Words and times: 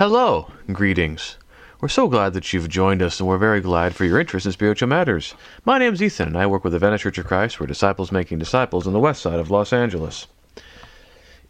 Hello, 0.00 0.50
greetings. 0.72 1.36
We're 1.78 1.88
so 1.88 2.08
glad 2.08 2.32
that 2.32 2.54
you've 2.54 2.70
joined 2.70 3.02
us, 3.02 3.20
and 3.20 3.28
we're 3.28 3.36
very 3.36 3.60
glad 3.60 3.94
for 3.94 4.06
your 4.06 4.18
interest 4.18 4.46
in 4.46 4.52
spiritual 4.52 4.88
matters. 4.88 5.34
My 5.66 5.78
name's 5.78 6.02
Ethan, 6.02 6.28
and 6.28 6.38
I 6.38 6.46
work 6.46 6.64
with 6.64 6.72
the 6.72 6.78
Venice 6.78 7.02
Church 7.02 7.18
of 7.18 7.26
Christ. 7.26 7.60
We're 7.60 7.66
disciples 7.66 8.10
making 8.10 8.38
disciples 8.38 8.86
on 8.86 8.94
the 8.94 8.98
west 8.98 9.20
side 9.20 9.38
of 9.38 9.50
Los 9.50 9.74
Angeles. 9.74 10.26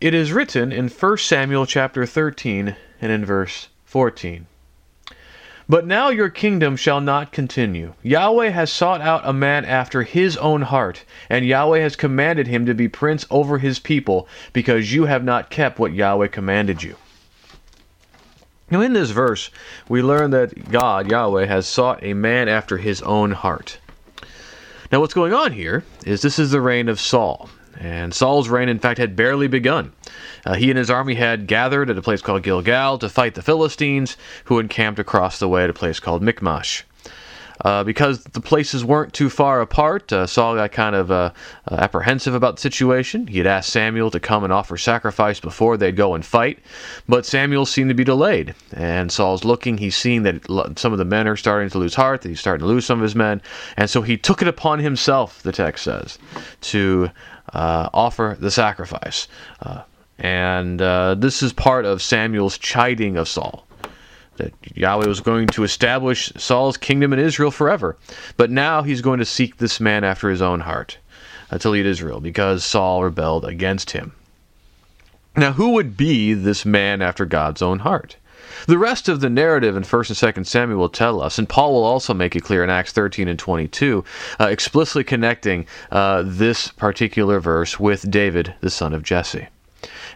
It 0.01 0.15
is 0.15 0.33
written 0.33 0.73
in 0.73 0.89
1 0.89 1.19
Samuel 1.19 1.65
chapter 1.65 2.05
13 2.05 2.75
and 3.01 3.13
in 3.13 3.25
verse 3.25 3.69
14. 3.85 4.49
But 5.69 5.87
now 5.87 6.09
your 6.09 6.29
kingdom 6.29 6.75
shall 6.75 7.01
not 7.01 7.31
continue. 7.31 7.95
Yahweh 8.03 8.49
has 8.49 8.73
sought 8.73 9.01
out 9.01 9.23
a 9.25 9.33
man 9.33 9.65
after 9.65 10.03
his 10.03 10.37
own 10.39 10.63
heart, 10.63 11.05
and 11.29 11.47
Yahweh 11.47 11.79
has 11.79 11.95
commanded 11.95 12.49
him 12.49 12.67
to 12.67 12.75
be 12.75 12.89
prince 12.89 13.25
over 13.31 13.59
his 13.59 13.79
people, 13.79 14.27
because 14.53 14.93
you 14.93 15.05
have 15.05 15.23
not 15.23 15.51
kept 15.51 15.79
what 15.79 15.95
Yahweh 15.95 16.27
commanded 16.27 16.83
you. 16.83 16.97
Now, 18.71 18.81
in 18.81 18.93
this 18.93 19.11
verse, 19.11 19.51
we 19.89 20.01
learn 20.01 20.31
that 20.31 20.71
God, 20.71 21.11
Yahweh, 21.11 21.47
has 21.47 21.67
sought 21.67 22.05
a 22.05 22.15
man 22.15 22.49
after 22.49 22.77
his 22.77 23.03
own 23.03 23.33
heart. 23.33 23.79
Now, 24.93 25.01
what's 25.01 25.15
going 25.15 25.35
on 25.35 25.53
here 25.53 25.85
is 26.07 26.23
this 26.23 26.39
is 26.39 26.53
the 26.53 26.61
reign 26.61 26.89
of 26.89 27.01
Saul. 27.01 27.51
And 27.79 28.15
Saul's 28.15 28.49
reign, 28.49 28.69
in 28.69 28.79
fact, 28.79 28.99
had 28.99 29.17
barely 29.17 29.49
begun. 29.49 29.93
Uh, 30.45 30.55
he 30.55 30.71
and 30.71 30.79
his 30.79 30.91
army 30.91 31.15
had 31.15 31.47
gathered 31.47 31.91
at 31.91 31.99
a 31.99 32.03
place 32.03 32.23
called 32.23 32.43
Gilgal 32.43 32.99
to 32.99 33.09
fight 33.09 33.35
the 33.35 33.43
Philistines, 33.43 34.17
who 34.45 34.59
encamped 34.59 35.01
across 35.01 35.39
the 35.39 35.49
way 35.49 35.65
at 35.65 35.71
a 35.71 35.75
place 35.75 35.99
called 35.99 36.23
Michmash. 36.23 36.85
Uh, 37.65 37.85
because 37.85 38.25
the 38.25 38.41
places 38.41 38.85
weren't 38.85 39.13
too 39.13 39.29
far 39.29 39.61
apart, 39.61 40.13
uh, 40.13 40.27
Saul 40.27 40.55
got 40.55 40.73
kind 40.73 40.97
of 40.97 41.11
uh, 41.11 41.33
uh, 41.71 41.75
apprehensive 41.75 42.35
about 42.35 42.57
the 42.57 42.63
situation. 42.63 43.27
He 43.27 43.39
had 43.39 43.47
asked 43.47 43.71
Samuel 43.71 44.11
to 44.13 44.21
come 44.21 44.45
and 44.45 44.53
offer 44.53 44.77
sacrifice 44.77 45.41
before 45.41 45.77
they'd 45.77 45.97
go 45.97 46.15
and 46.15 46.25
fight, 46.25 46.59
but 47.09 47.27
Samuel 47.27 47.67
seemed 47.67 47.91
to 47.91 47.95
be 47.95 48.05
delayed. 48.05 48.55
And 48.73 49.13
Saul's 49.13 49.45
looking, 49.45 49.79
he's 49.79 49.97
seeing 49.97 50.23
that 50.23 50.75
some 50.79 50.93
of 50.93 50.99
the 50.99 51.05
men 51.05 51.29
are 51.29 51.37
starting 51.37 51.69
to 51.71 51.79
lose 51.79 51.95
heart, 51.95 52.23
that 52.23 52.29
he's 52.29 52.41
starting 52.41 52.67
to 52.67 52.73
lose 52.73 52.87
some 52.87 52.99
of 52.99 53.03
his 53.03 53.15
men, 53.15 53.43
and 53.77 53.91
so 53.91 54.03
he 54.03 54.17
took 54.17 54.41
it 54.41 54.49
upon 54.49 54.79
himself, 54.79 55.43
the 55.43 55.53
text 55.53 55.85
says, 55.85 56.19
to 56.63 57.11
uh, 57.53 57.91
offer 57.93 58.37
the 58.41 58.51
sacrifice. 58.51 59.29
Uh, 59.61 59.83
and 60.19 60.81
this 61.21 61.43
is 61.43 61.53
part 61.53 61.85
of 61.85 62.03
Samuel's 62.03 62.59
chiding 62.59 63.17
of 63.17 63.29
Saul 63.29 63.67
that 64.37 64.53
Yahweh 64.75 65.07
was 65.07 65.21
going 65.21 65.47
to 65.49 65.65
establish 65.65 66.33
Saul's 66.37 66.77
kingdom 66.77 67.13
in 67.13 67.19
Israel 67.19 67.51
forever. 67.51 67.97
But 68.37 68.51
now 68.51 68.83
he's 68.83 69.03
going 69.03 69.19
to 69.19 69.25
seek 69.25 69.57
this 69.57 69.81
man 69.81 70.05
after 70.05 70.31
his 70.31 70.43
own 70.43 70.61
heart 70.61 70.99
uh, 71.51 71.59
to 71.59 71.71
lead 71.71 71.87
Israel 71.87 72.21
because 72.21 72.65
Saul 72.65 73.03
rebelled 73.05 73.45
against 73.45 73.91
him. 73.91 74.13
Now, 75.37 75.53
who 75.53 75.71
would 75.71 75.97
be 75.97 76.35
this 76.35 76.65
man 76.65 77.03
after 77.03 77.25
God's 77.25 77.63
own 77.63 77.81
heart? 77.81 78.17
The 78.67 78.79
rest 78.79 79.09
of 79.09 79.21
the 79.21 79.31
narrative 79.31 79.77
in 79.77 79.85
1st 79.85 80.23
and 80.23 80.35
2nd 80.35 80.47
Samuel 80.47 80.79
will 80.79 80.89
tell 80.89 81.23
us, 81.23 81.39
and 81.39 81.49
Paul 81.49 81.73
will 81.73 81.85
also 81.85 82.13
make 82.13 82.35
it 82.35 82.43
clear 82.43 82.65
in 82.65 82.71
Acts 82.71 82.93
13 82.93 83.29
and 83.29 83.39
22, 83.39 84.05
uh, 84.41 84.45
explicitly 84.47 85.05
connecting 85.05 85.67
uh, 85.91 86.25
this 86.27 86.69
particular 86.69 87.41
verse 87.41 87.79
with 87.79 88.11
David, 88.11 88.55
the 88.61 88.71
son 88.71 88.93
of 88.93 89.03
Jesse. 89.03 89.49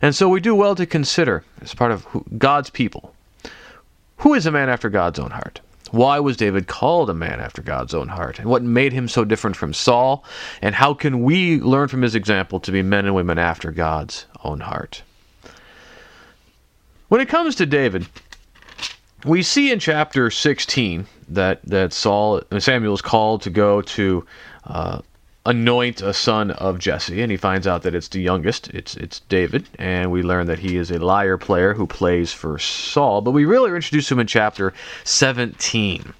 And 0.02 0.14
so 0.14 0.28
we 0.28 0.40
do 0.40 0.54
well 0.54 0.74
to 0.74 0.84
consider, 0.84 1.44
as 1.62 1.74
part 1.74 1.92
of 1.92 2.06
God's 2.36 2.70
people, 2.70 3.13
who 4.18 4.34
is 4.34 4.46
a 4.46 4.52
man 4.52 4.68
after 4.68 4.88
God's 4.88 5.18
own 5.18 5.30
heart? 5.30 5.60
Why 5.90 6.18
was 6.18 6.36
David 6.36 6.66
called 6.66 7.08
a 7.08 7.14
man 7.14 7.40
after 7.40 7.62
God's 7.62 7.94
own 7.94 8.08
heart? 8.08 8.38
And 8.38 8.48
what 8.48 8.62
made 8.62 8.92
him 8.92 9.06
so 9.06 9.24
different 9.24 9.54
from 9.54 9.72
Saul? 9.72 10.24
And 10.60 10.74
how 10.74 10.92
can 10.92 11.22
we 11.22 11.60
learn 11.60 11.88
from 11.88 12.02
his 12.02 12.14
example 12.14 12.58
to 12.60 12.72
be 12.72 12.82
men 12.82 13.04
and 13.06 13.14
women 13.14 13.38
after 13.38 13.70
God's 13.70 14.26
own 14.42 14.60
heart? 14.60 15.02
When 17.08 17.20
it 17.20 17.28
comes 17.28 17.54
to 17.56 17.66
David, 17.66 18.08
we 19.24 19.42
see 19.42 19.70
in 19.70 19.78
chapter 19.78 20.30
16 20.30 21.06
that, 21.28 21.60
that 21.64 21.92
Saul 21.92 22.42
Samuel 22.58 22.94
is 22.94 23.02
called 23.02 23.42
to 23.42 23.50
go 23.50 23.80
to 23.82 24.26
uh, 24.64 25.00
anoint 25.46 26.00
a 26.00 26.14
son 26.14 26.50
of 26.52 26.78
Jesse, 26.78 27.20
and 27.20 27.30
he 27.30 27.36
finds 27.36 27.66
out 27.66 27.82
that 27.82 27.94
it's 27.94 28.08
the 28.08 28.20
youngest. 28.20 28.68
It's 28.68 28.96
it's 28.96 29.20
David, 29.28 29.68
and 29.78 30.10
we 30.10 30.22
learn 30.22 30.46
that 30.46 30.60
he 30.60 30.76
is 30.76 30.90
a 30.90 30.98
lyre 30.98 31.36
player 31.36 31.74
who 31.74 31.86
plays 31.86 32.32
for 32.32 32.58
Saul. 32.58 33.20
But 33.20 33.32
we 33.32 33.44
really 33.44 33.70
are 33.70 33.76
introduced 33.76 34.08
to 34.08 34.14
him 34.14 34.20
in 34.20 34.26
chapter 34.26 34.72
17. 35.04 36.14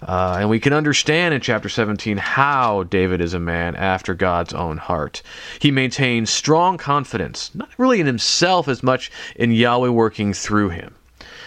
Uh, 0.00 0.36
and 0.40 0.48
we 0.48 0.60
can 0.60 0.72
understand 0.72 1.34
in 1.34 1.40
chapter 1.40 1.68
17 1.68 2.18
how 2.18 2.84
David 2.84 3.20
is 3.20 3.34
a 3.34 3.40
man 3.40 3.74
after 3.74 4.14
God's 4.14 4.54
own 4.54 4.76
heart. 4.76 5.22
He 5.58 5.72
maintains 5.72 6.30
strong 6.30 6.78
confidence, 6.78 7.50
not 7.54 7.70
really 7.78 8.00
in 8.00 8.06
himself 8.06 8.68
as 8.68 8.82
much 8.82 9.10
in 9.34 9.50
Yahweh 9.50 9.88
working 9.88 10.32
through 10.32 10.68
him. 10.68 10.94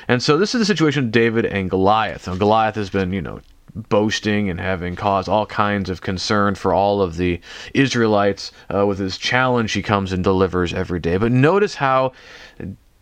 And 0.08 0.22
so 0.22 0.38
this 0.38 0.54
is 0.54 0.60
the 0.60 0.66
situation 0.66 1.06
of 1.06 1.12
David 1.12 1.46
and 1.46 1.70
Goliath. 1.70 2.28
Now, 2.28 2.36
Goliath 2.36 2.76
has 2.76 2.90
been, 2.90 3.14
you 3.14 3.22
know, 3.22 3.40
boasting 3.76 4.50
and 4.50 4.60
having 4.60 4.96
caused 4.96 5.30
all 5.30 5.46
kinds 5.46 5.90
of 5.90 6.02
concern 6.02 6.56
for 6.56 6.74
all 6.74 7.02
of 7.02 7.18
the 7.18 7.40
Israelites 7.74 8.52
uh, 8.74 8.86
with 8.86 9.00
his 9.00 9.18
challenge 9.18 9.74
he 9.74 9.82
comes 9.82 10.12
and 10.12 10.24
delivers 10.24 10.74
every 10.74 11.00
day. 11.00 11.18
But 11.18 11.32
notice 11.32 11.76
how 11.76 12.14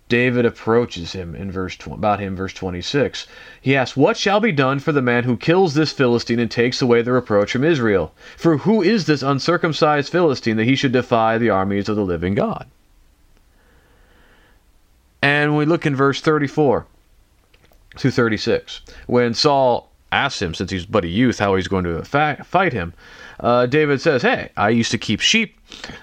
David 0.09 0.46
approaches 0.46 1.13
him 1.13 1.35
in 1.35 1.52
verse 1.52 1.75
tw- 1.75 1.88
about 1.88 2.19
him 2.19 2.35
verse 2.35 2.53
26. 2.53 3.28
He 3.62 3.75
asks, 3.75 3.96
"What 3.96 4.18
shall 4.18 4.40
be 4.40 4.52
done 4.52 4.80
for 4.80 4.91
the 4.91 5.02
man 5.02 5.24
who 5.24 5.38
kills 5.38 5.75
this 5.75 5.91
Philistine 5.91 6.40
and 6.40 6.50
takes 6.50 6.81
away 6.81 7.01
the 7.01 7.12
reproach 7.12 7.51
from 7.51 7.63
Israel? 7.63 8.13
For 8.36 8.57
who 8.57 8.81
is 8.81 9.06
this 9.06 9.22
uncircumcised 9.22 10.12
Philistine 10.12 10.57
that 10.57 10.66
he 10.66 10.75
should 10.75 10.91
defy 10.91 11.38
the 11.38 11.51
armies 11.51 11.90
of 11.90 11.96
the 11.96 12.06
living 12.06 12.34
God?" 12.34 12.68
And 15.22 15.56
we 15.56 15.66
look 15.66 15.86
in 15.86 15.96
verse 15.96 16.22
34 16.22 16.86
to 17.97 18.09
36, 18.09 18.81
when 19.06 19.34
Saul 19.34 19.88
asks 20.12 20.42
him, 20.42 20.53
since 20.53 20.72
he's 20.72 20.86
but 20.86 21.03
a 21.03 21.08
youth, 21.08 21.40
how 21.40 21.56
he's 21.56 21.68
going 21.68 21.84
to 21.84 22.03
fa- 22.03 22.44
fight 22.44 22.74
him. 22.74 22.94
Uh, 23.40 23.66
David 23.66 24.02
says, 24.02 24.22
Hey, 24.22 24.50
I 24.58 24.70
used 24.70 24.92
to 24.92 24.97
keep 24.97 25.22
sheep 25.22 25.58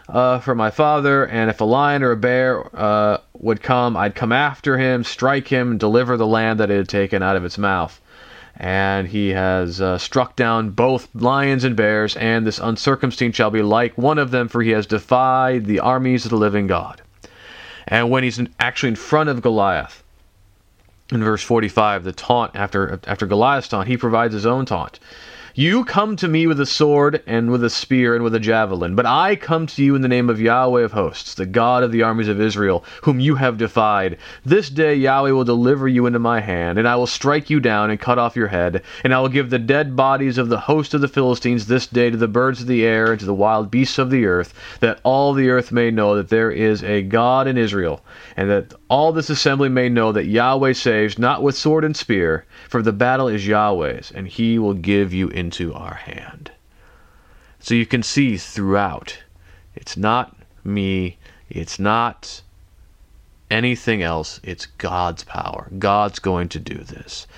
uh, 0.09 0.39
for 0.39 0.55
my 0.55 0.71
father, 0.71 1.27
and 1.27 1.50
if 1.50 1.61
a 1.61 1.65
lion 1.65 2.03
or 2.03 2.12
a 2.12 2.16
bear 2.16 2.65
uh, 2.75 3.19
would 3.34 3.62
come, 3.62 3.97
I'd 3.97 4.15
come 4.15 4.33
after 4.33 4.78
him, 4.78 5.05
strike 5.05 5.49
him, 5.49 5.77
deliver 5.77 6.16
the 6.16 6.27
lamb 6.27 6.56
that 6.59 6.71
it 6.71 6.77
had 6.77 6.89
taken 6.89 7.22
out 7.22 7.37
of 7.37 7.45
its 7.45 7.59
mouth. 7.59 8.00
And 8.59 9.06
he 9.06 9.31
has 9.31 9.83
uh, 9.83 9.99
struck 9.99 10.34
down 10.34 10.71
both 10.71 11.09
lions 11.15 11.62
and 11.65 11.77
bears, 11.77 12.16
and 12.16 12.47
this 12.47 12.59
uncircumcised 12.59 13.34
shall 13.34 13.50
be 13.50 13.61
like 13.61 13.99
one 13.99 14.19
of 14.19 14.31
them, 14.31 14.49
for 14.49 14.62
he 14.62 14.71
has 14.71 14.87
defied 14.87 15.66
the 15.66 15.81
armies 15.81 16.25
of 16.25 16.31
the 16.31 16.39
living 16.39 16.66
God. 16.66 17.03
And 17.87 18.11
when 18.11 18.25
he's 18.25 18.41
actually 18.59 18.89
in 18.91 18.97
front 18.97 19.28
of 19.28 19.43
Goliath, 19.43 20.03
in 21.12 21.22
verse 21.22 21.43
45 21.43 22.05
the 22.05 22.12
taunt 22.12 22.53
after 22.55 22.99
after 23.06 23.27
Goliath's 23.27 23.69
taunt 23.69 23.89
he 23.89 23.97
provides 23.97 24.34
his 24.34 24.47
own 24.47 24.67
taunt 24.67 24.99
you 25.59 25.87
come 25.87 26.17
to 26.17 26.28
me 26.28 26.47
with 26.47 26.61
a 26.61 26.67
sword 26.67 27.22
and 27.27 27.50
with 27.50 27.65
a 27.65 27.71
spear 27.71 28.15
and 28.15 28.22
with 28.22 28.34
a 28.34 28.39
javelin, 28.39 28.94
but 28.94 29.06
I 29.06 29.37
come 29.37 29.67
to 29.69 29.83
you 29.83 29.94
in 29.94 30.03
the 30.03 30.06
name 30.06 30.28
of 30.28 30.39
Yahweh 30.39 30.83
of 30.83 30.93
hosts, 30.93 31.33
the 31.33 31.47
God 31.47 31.83
of 31.83 31.93
the 31.93 32.03
armies 32.03 32.28
of 32.28 32.39
Israel, 32.39 32.84
whom 33.05 33.21
you 33.21 33.37
have 33.37 33.56
defied. 33.56 34.19
This 34.45 34.69
day 34.69 34.95
Yahweh 34.95 35.31
will 35.31 35.45
deliver 35.45 35.89
you 35.89 36.05
into 36.05 36.19
my 36.19 36.43
hand, 36.43 36.77
and 36.77 36.87
I 36.87 36.97
will 36.97 37.06
strike 37.06 37.49
you 37.49 37.59
down 37.59 37.89
and 37.89 37.99
cut 37.99 38.19
off 38.19 38.37
your 38.37 38.49
head, 38.49 38.83
and 39.03 39.15
I 39.15 39.21
will 39.21 39.31
give 39.31 39.49
the 39.49 39.59
dead 39.59 39.97
bodies 39.97 40.37
of 40.37 40.50
the 40.50 40.61
host 40.61 40.93
of 40.93 41.00
the 41.00 41.09
Philistines 41.09 41.69
this 41.69 41.87
day 41.87 42.11
to 42.11 42.19
the 42.19 42.28
birds 42.28 42.61
of 42.61 42.66
the 42.66 42.84
air 42.84 43.12
and 43.12 43.21
to 43.21 43.25
the 43.25 43.33
wild 43.33 43.71
beasts 43.71 43.97
of 43.97 44.11
the 44.11 44.27
earth, 44.27 44.53
that 44.81 45.00
all 45.05 45.33
the 45.33 45.49
earth 45.49 45.72
may 45.72 45.91
know 45.91 46.16
that 46.16 46.28
there 46.28 46.50
is 46.50 46.84
a 46.84 47.00
God 47.00 47.49
in 47.49 47.56
Israel, 47.56 48.05
and 48.37 48.50
that 48.50 48.75
all 48.91 49.11
this 49.11 49.31
assembly 49.31 49.71
may 49.71 49.89
know 49.89 50.12
that 50.12 50.27
Yahweh 50.27 50.75
saves, 50.75 51.19
not 51.19 51.43
with 51.43 51.56
sword 51.56 51.83
and 51.83 51.97
spear, 51.97 52.45
for 52.69 52.83
the 52.83 52.93
battle 52.93 53.28
is 53.28 53.47
Yahweh's, 53.47 54.12
and 54.15 54.28
he 54.28 54.59
will 54.59 54.75
give 54.75 55.15
you 55.15 55.31
into 55.47 55.73
our 55.73 55.95
hand. 55.95 56.51
So 57.61 57.73
you 57.75 57.87
can 57.87 58.03
see 58.03 58.37
throughout, 58.37 59.19
it's 59.77 59.97
not 59.97 60.37
me, 60.65 61.19
it's 61.49 61.79
not 61.79 62.43
anything 63.49 64.03
else, 64.03 64.41
it's 64.43 64.67
God's 64.67 65.23
power. 65.23 65.71
God's 65.78 66.19
going 66.19 66.48
to 66.48 66.59
do 66.59 66.78
this. 66.78 67.28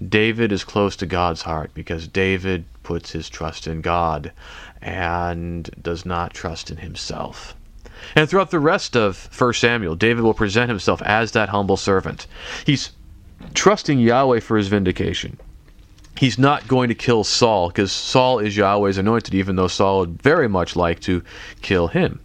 David 0.00 0.50
is 0.50 0.64
close 0.64 0.96
to 0.96 1.04
God's 1.04 1.42
heart 1.42 1.70
because 1.74 2.08
David 2.08 2.64
puts 2.82 3.12
his 3.12 3.28
trust 3.28 3.66
in 3.66 3.82
God 3.82 4.32
and 4.80 5.68
does 5.82 6.06
not 6.06 6.32
trust 6.32 6.70
in 6.70 6.78
himself. 6.78 7.54
And 8.14 8.30
throughout 8.30 8.50
the 8.50 8.60
rest 8.60 8.96
of 8.96 9.28
1 9.38 9.52
Samuel, 9.52 9.94
David 9.94 10.24
will 10.24 10.32
present 10.32 10.70
himself 10.70 11.02
as 11.02 11.32
that 11.32 11.50
humble 11.50 11.76
servant. 11.76 12.26
He's 12.64 12.92
trusting 13.52 13.98
Yahweh 13.98 14.40
for 14.40 14.56
his 14.56 14.68
vindication. 14.68 15.38
He's 16.18 16.38
not 16.38 16.66
going 16.66 16.88
to 16.88 16.96
kill 16.96 17.22
Saul 17.22 17.68
because 17.68 17.92
Saul 17.92 18.40
is 18.40 18.56
Yahweh's 18.56 18.98
anointed, 18.98 19.34
even 19.34 19.54
though 19.54 19.68
Saul 19.68 20.00
would 20.00 20.20
very 20.20 20.48
much 20.48 20.74
like 20.74 20.98
to 21.00 21.22
kill 21.62 21.86
him. 21.86 22.18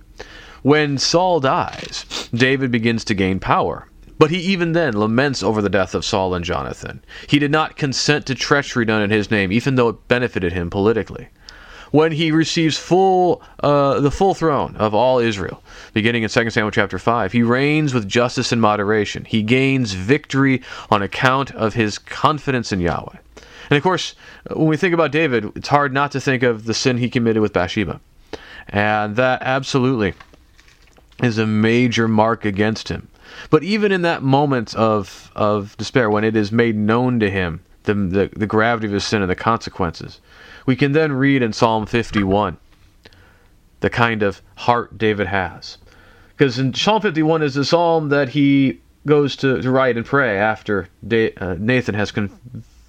When 0.63 0.97
Saul 0.97 1.39
dies, 1.39 2.29
David 2.33 2.71
begins 2.71 3.03
to 3.05 3.13
gain 3.13 3.39
power. 3.39 3.87
But 4.17 4.31
he 4.31 4.37
even 4.39 4.71
then 4.71 4.93
laments 4.93 5.43
over 5.43 5.61
the 5.61 5.69
death 5.69 5.93
of 5.93 6.05
Saul 6.05 6.33
and 6.33 6.43
Jonathan. 6.43 7.03
He 7.27 7.37
did 7.37 7.51
not 7.51 7.75
consent 7.77 8.25
to 8.27 8.35
treachery 8.35 8.85
done 8.85 9.01
in 9.03 9.11
his 9.11 9.29
name, 9.29 9.51
even 9.51 9.75
though 9.75 9.89
it 9.89 10.07
benefited 10.07 10.53
him 10.53 10.69
politically. 10.69 11.27
when 11.91 12.11
he 12.13 12.31
receives 12.31 12.75
full 12.75 13.43
uh, 13.61 13.99
the 13.99 14.09
full 14.09 14.33
throne 14.33 14.75
of 14.77 14.95
all 14.95 15.19
Israel, 15.19 15.61
beginning 15.93 16.23
in 16.23 16.29
2 16.29 16.49
Samuel 16.49 16.71
chapter 16.71 16.97
5. 16.97 17.31
He 17.31 17.43
reigns 17.43 17.93
with 17.93 18.09
justice 18.09 18.51
and 18.51 18.59
moderation. 18.59 19.25
He 19.25 19.43
gains 19.43 19.93
victory 19.93 20.63
on 20.89 21.03
account 21.03 21.51
of 21.51 21.75
his 21.75 21.99
confidence 21.99 22.71
in 22.71 22.79
Yahweh. 22.79 23.17
And 23.69 23.77
of 23.77 23.83
course, 23.83 24.15
when 24.51 24.67
we 24.67 24.77
think 24.77 24.93
about 24.93 25.11
David, 25.11 25.51
it's 25.55 25.67
hard 25.67 25.93
not 25.93 26.11
to 26.11 26.21
think 26.21 26.43
of 26.43 26.65
the 26.65 26.73
sin 26.73 26.97
he 26.97 27.09
committed 27.09 27.41
with 27.41 27.53
Bathsheba. 27.53 27.99
And 28.69 29.15
that 29.15 29.41
absolutely 29.41 30.13
is 31.21 31.37
a 31.37 31.47
major 31.47 32.07
mark 32.07 32.45
against 32.45 32.89
him. 32.89 33.07
But 33.49 33.63
even 33.63 33.91
in 33.91 34.01
that 34.03 34.23
moment 34.23 34.75
of, 34.75 35.31
of 35.35 35.75
despair, 35.77 36.09
when 36.09 36.23
it 36.23 36.35
is 36.35 36.51
made 36.51 36.75
known 36.75 37.19
to 37.19 37.29
him 37.29 37.61
the, 37.83 37.93
the, 37.93 38.29
the 38.35 38.47
gravity 38.47 38.87
of 38.87 38.93
his 38.93 39.03
sin 39.03 39.21
and 39.21 39.31
the 39.31 39.35
consequences, 39.35 40.19
we 40.65 40.75
can 40.75 40.91
then 40.91 41.11
read 41.11 41.41
in 41.41 41.53
Psalm 41.53 41.85
51 41.85 42.57
the 43.79 43.89
kind 43.89 44.23
of 44.23 44.41
heart 44.55 44.97
David 44.97 45.27
has. 45.27 45.77
Because 46.29 46.57
in 46.57 46.73
Psalm 46.73 47.01
51 47.01 47.41
is 47.41 47.55
the 47.55 47.65
psalm 47.65 48.09
that 48.09 48.29
he 48.29 48.79
goes 49.05 49.35
to, 49.37 49.61
to 49.61 49.71
write 49.71 49.97
and 49.97 50.05
pray 50.05 50.37
after 50.37 50.87
uh, 51.11 51.55
Nathan 51.59 51.95
has 51.95 52.11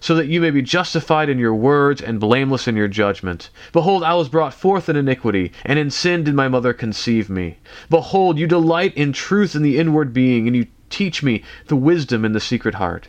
so 0.00 0.14
that 0.14 0.28
you 0.28 0.40
may 0.40 0.50
be 0.50 0.62
justified 0.62 1.28
in 1.28 1.38
your 1.38 1.54
words 1.54 2.00
and 2.00 2.20
blameless 2.20 2.68
in 2.68 2.76
your 2.76 2.88
judgment. 2.88 3.50
Behold, 3.72 4.02
I 4.02 4.14
was 4.14 4.28
brought 4.28 4.54
forth 4.54 4.88
in 4.88 4.96
iniquity, 4.96 5.52
and 5.64 5.78
in 5.78 5.90
sin 5.90 6.24
did 6.24 6.34
my 6.34 6.48
mother 6.48 6.72
conceive 6.72 7.30
me. 7.30 7.58
Behold, 7.88 8.38
you 8.38 8.46
delight 8.46 8.94
in 8.96 9.12
truth 9.12 9.54
in 9.54 9.62
the 9.62 9.78
inward 9.78 10.12
being, 10.12 10.46
and 10.46 10.56
you 10.56 10.66
teach 10.90 11.22
me 11.22 11.42
the 11.66 11.76
wisdom 11.76 12.24
in 12.24 12.32
the 12.32 12.40
secret 12.40 12.74
heart. 12.74 13.08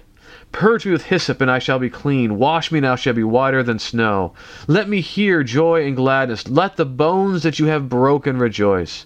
Purge 0.51 0.86
me 0.86 0.94
with 0.94 1.06
hyssop, 1.06 1.42
and 1.42 1.51
I 1.51 1.60
shall 1.60 1.78
be 1.78 1.89
clean. 1.89 2.38
Wash 2.38 2.72
me, 2.72 2.80
and 2.80 2.88
I 2.88 2.95
shall 2.95 3.13
be 3.13 3.24
whiter 3.24 3.63
than 3.63 3.80
snow. 3.80 4.34
Let 4.66 4.88
me 4.88 5.01
hear 5.01 5.44
joy 5.44 5.86
and 5.86 5.95
gladness. 5.95 6.48
Let 6.48 6.78
the 6.78 6.86
bones 6.86 7.44
that 7.44 7.60
you 7.60 7.66
have 7.66 7.89
broken 7.89 8.38
rejoice. 8.38 9.06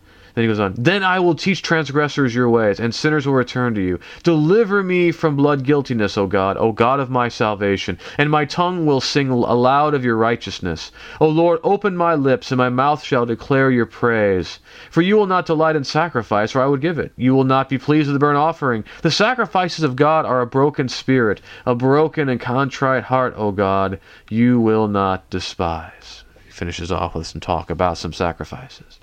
Then 0.33 0.43
he 0.43 0.47
goes 0.47 0.59
on, 0.59 0.73
Then 0.77 1.03
I 1.03 1.19
will 1.19 1.35
teach 1.35 1.61
transgressors 1.61 2.33
your 2.33 2.49
ways, 2.49 2.79
and 2.79 2.95
sinners 2.95 3.27
will 3.27 3.33
return 3.33 3.75
to 3.75 3.81
you. 3.81 3.99
Deliver 4.23 4.81
me 4.81 5.11
from 5.11 5.35
blood 5.35 5.63
guiltiness, 5.63 6.17
O 6.17 6.25
God, 6.25 6.57
O 6.57 6.71
God 6.71 6.99
of 6.99 7.09
my 7.09 7.27
salvation, 7.27 7.97
and 8.17 8.31
my 8.31 8.45
tongue 8.45 8.85
will 8.85 9.01
sing 9.01 9.29
aloud 9.29 9.93
of 9.93 10.05
your 10.05 10.15
righteousness. 10.15 10.91
O 11.19 11.27
Lord, 11.27 11.59
open 11.63 11.97
my 11.97 12.15
lips, 12.15 12.51
and 12.51 12.57
my 12.57 12.69
mouth 12.69 13.03
shall 13.03 13.25
declare 13.25 13.69
your 13.69 13.85
praise. 13.85 14.59
For 14.89 15.01
you 15.01 15.17
will 15.17 15.27
not 15.27 15.45
delight 15.45 15.75
in 15.75 15.83
sacrifice, 15.83 16.55
or 16.55 16.61
I 16.61 16.67
would 16.67 16.81
give 16.81 16.97
it. 16.97 17.11
You 17.17 17.35
will 17.35 17.43
not 17.43 17.67
be 17.67 17.77
pleased 17.77 18.07
with 18.07 18.15
the 18.15 18.19
burnt 18.19 18.37
offering. 18.37 18.85
The 19.01 19.11
sacrifices 19.11 19.83
of 19.83 19.97
God 19.97 20.25
are 20.25 20.41
a 20.41 20.47
broken 20.47 20.87
spirit, 20.87 21.41
a 21.65 21.75
broken 21.75 22.29
and 22.29 22.39
contrite 22.39 23.03
heart, 23.03 23.33
O 23.35 23.51
God, 23.51 23.99
you 24.29 24.61
will 24.61 24.87
not 24.87 25.29
despise. 25.29 26.23
He 26.45 26.51
finishes 26.51 26.91
off 26.91 27.15
with 27.15 27.27
some 27.27 27.41
talk 27.41 27.69
about 27.69 27.97
some 27.97 28.13
sacrifices. 28.13 29.00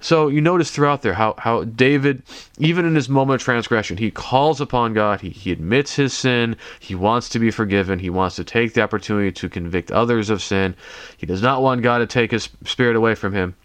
So 0.00 0.28
you 0.28 0.40
notice 0.40 0.70
throughout 0.70 1.02
there 1.02 1.14
how, 1.14 1.34
how 1.38 1.64
David, 1.64 2.22
even 2.58 2.84
in 2.84 2.94
his 2.94 3.08
moment 3.08 3.40
of 3.40 3.44
transgression, 3.44 3.96
he 3.96 4.10
calls 4.10 4.60
upon 4.60 4.92
God, 4.92 5.22
he, 5.22 5.30
he 5.30 5.50
admits 5.50 5.96
his 5.96 6.12
sin, 6.12 6.56
he 6.78 6.94
wants 6.94 7.28
to 7.30 7.38
be 7.38 7.50
forgiven, 7.50 7.98
he 7.98 8.10
wants 8.10 8.36
to 8.36 8.44
take 8.44 8.74
the 8.74 8.82
opportunity 8.82 9.32
to 9.32 9.48
convict 9.48 9.90
others 9.90 10.28
of 10.30 10.42
sin. 10.42 10.76
He 11.16 11.26
does 11.26 11.42
not 11.42 11.62
want 11.62 11.82
God 11.82 11.98
to 11.98 12.06
take 12.06 12.32
his 12.32 12.50
spirit 12.64 12.96
away 12.96 13.14
from 13.14 13.32
him. 13.32 13.56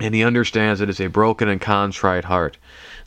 And 0.00 0.14
he 0.14 0.24
understands 0.24 0.80
that 0.80 0.90
it's 0.90 1.00
a 1.00 1.06
broken 1.06 1.48
and 1.48 1.60
contrite 1.60 2.24
heart 2.24 2.58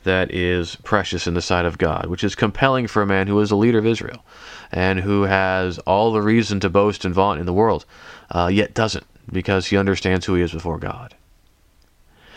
that 0.02 0.32
is 0.32 0.76
precious 0.76 1.26
in 1.26 1.34
the 1.34 1.42
sight 1.42 1.64
of 1.64 1.78
God, 1.78 2.06
which 2.06 2.24
is 2.24 2.34
compelling 2.34 2.86
for 2.86 3.02
a 3.02 3.06
man 3.06 3.26
who 3.26 3.38
is 3.40 3.50
a 3.50 3.56
leader 3.56 3.78
of 3.78 3.86
Israel 3.86 4.24
and 4.72 5.00
who 5.00 5.22
has 5.22 5.78
all 5.80 6.10
the 6.10 6.22
reason 6.22 6.58
to 6.60 6.70
boast 6.70 7.04
and 7.04 7.14
vaunt 7.14 7.38
in 7.38 7.46
the 7.46 7.52
world, 7.52 7.84
uh, 8.30 8.50
yet 8.52 8.74
doesn't 8.74 9.06
because 9.30 9.66
he 9.66 9.76
understands 9.76 10.26
who 10.26 10.34
he 10.34 10.42
is 10.42 10.52
before 10.52 10.78
God. 10.78 11.14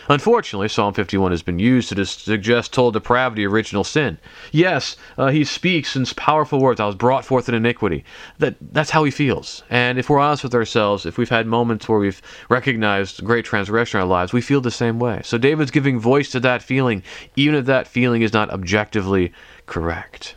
Unfortunately, 0.08 0.68
Psalm 0.68 0.92
51 0.94 1.30
has 1.30 1.42
been 1.42 1.58
used 1.58 1.88
to 1.90 2.04
suggest 2.04 2.72
total 2.72 2.90
depravity, 2.90 3.44
original 3.44 3.84
sin. 3.84 4.18
Yes, 4.52 4.96
uh, 5.16 5.28
he 5.28 5.44
speaks 5.44 5.96
in 5.96 6.04
powerful 6.16 6.60
words, 6.60 6.80
I 6.80 6.86
was 6.86 6.94
brought 6.94 7.24
forth 7.24 7.48
in 7.48 7.54
iniquity. 7.54 8.04
That, 8.38 8.56
that's 8.60 8.90
how 8.90 9.04
he 9.04 9.10
feels. 9.10 9.62
And 9.70 9.98
if 9.98 10.10
we're 10.10 10.18
honest 10.18 10.42
with 10.42 10.54
ourselves, 10.54 11.06
if 11.06 11.16
we've 11.16 11.28
had 11.28 11.46
moments 11.46 11.88
where 11.88 11.98
we've 11.98 12.20
recognized 12.48 13.24
great 13.24 13.44
transgression 13.44 13.98
in 13.98 14.02
our 14.02 14.08
lives, 14.08 14.32
we 14.32 14.40
feel 14.40 14.60
the 14.60 14.70
same 14.70 14.98
way. 14.98 15.20
So 15.24 15.38
David's 15.38 15.70
giving 15.70 15.98
voice 15.98 16.30
to 16.32 16.40
that 16.40 16.62
feeling, 16.62 17.02
even 17.36 17.54
if 17.54 17.66
that 17.66 17.88
feeling 17.88 18.22
is 18.22 18.32
not 18.32 18.50
objectively 18.50 19.32
correct 19.66 20.36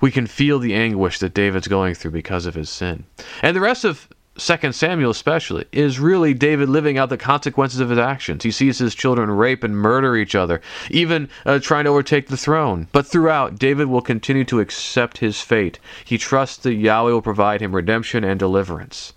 we 0.00 0.10
can 0.10 0.26
feel 0.26 0.58
the 0.58 0.74
anguish 0.74 1.18
that 1.18 1.34
David's 1.34 1.68
going 1.68 1.94
through 1.94 2.12
because 2.12 2.46
of 2.46 2.54
his 2.54 2.70
sin. 2.70 3.04
And 3.42 3.56
the 3.56 3.60
rest 3.60 3.84
of 3.84 4.08
Second 4.38 4.72
Samuel 4.74 5.10
especially 5.10 5.66
is 5.72 5.98
really 5.98 6.32
David 6.32 6.68
living 6.68 6.96
out 6.96 7.08
the 7.08 7.18
consequences 7.18 7.80
of 7.80 7.90
his 7.90 7.98
actions. 7.98 8.44
He 8.44 8.52
sees 8.52 8.78
his 8.78 8.94
children 8.94 9.30
rape 9.30 9.64
and 9.64 9.76
murder 9.76 10.16
each 10.16 10.36
other, 10.36 10.60
even 10.90 11.28
uh, 11.44 11.58
trying 11.58 11.84
to 11.84 11.90
overtake 11.90 12.28
the 12.28 12.36
throne. 12.36 12.86
But 12.92 13.06
throughout, 13.06 13.58
David 13.58 13.88
will 13.88 14.00
continue 14.00 14.44
to 14.44 14.60
accept 14.60 15.18
his 15.18 15.40
fate. 15.40 15.80
He 16.04 16.18
trusts 16.18 16.58
that 16.58 16.74
Yahweh 16.74 17.10
will 17.10 17.20
provide 17.20 17.60
him 17.60 17.74
redemption 17.74 18.22
and 18.22 18.38
deliverance. 18.38 19.12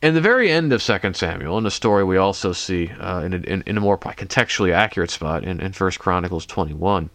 In 0.00 0.14
the 0.14 0.20
very 0.20 0.50
end 0.50 0.72
of 0.72 0.82
Second 0.82 1.14
Samuel, 1.14 1.58
in 1.58 1.66
a 1.66 1.70
story 1.70 2.02
we 2.02 2.16
also 2.16 2.52
see 2.52 2.90
uh, 2.98 3.20
in, 3.20 3.34
a, 3.34 3.36
in, 3.36 3.62
in, 3.66 3.76
a, 3.76 3.80
more 3.80 3.98
contextually 3.98 4.72
accurate 4.72 5.10
spot 5.10 5.44
in, 5.44 5.60
in 5.60 5.72
1 5.72 5.90
Chronicles 5.92 6.46
21, 6.46 7.08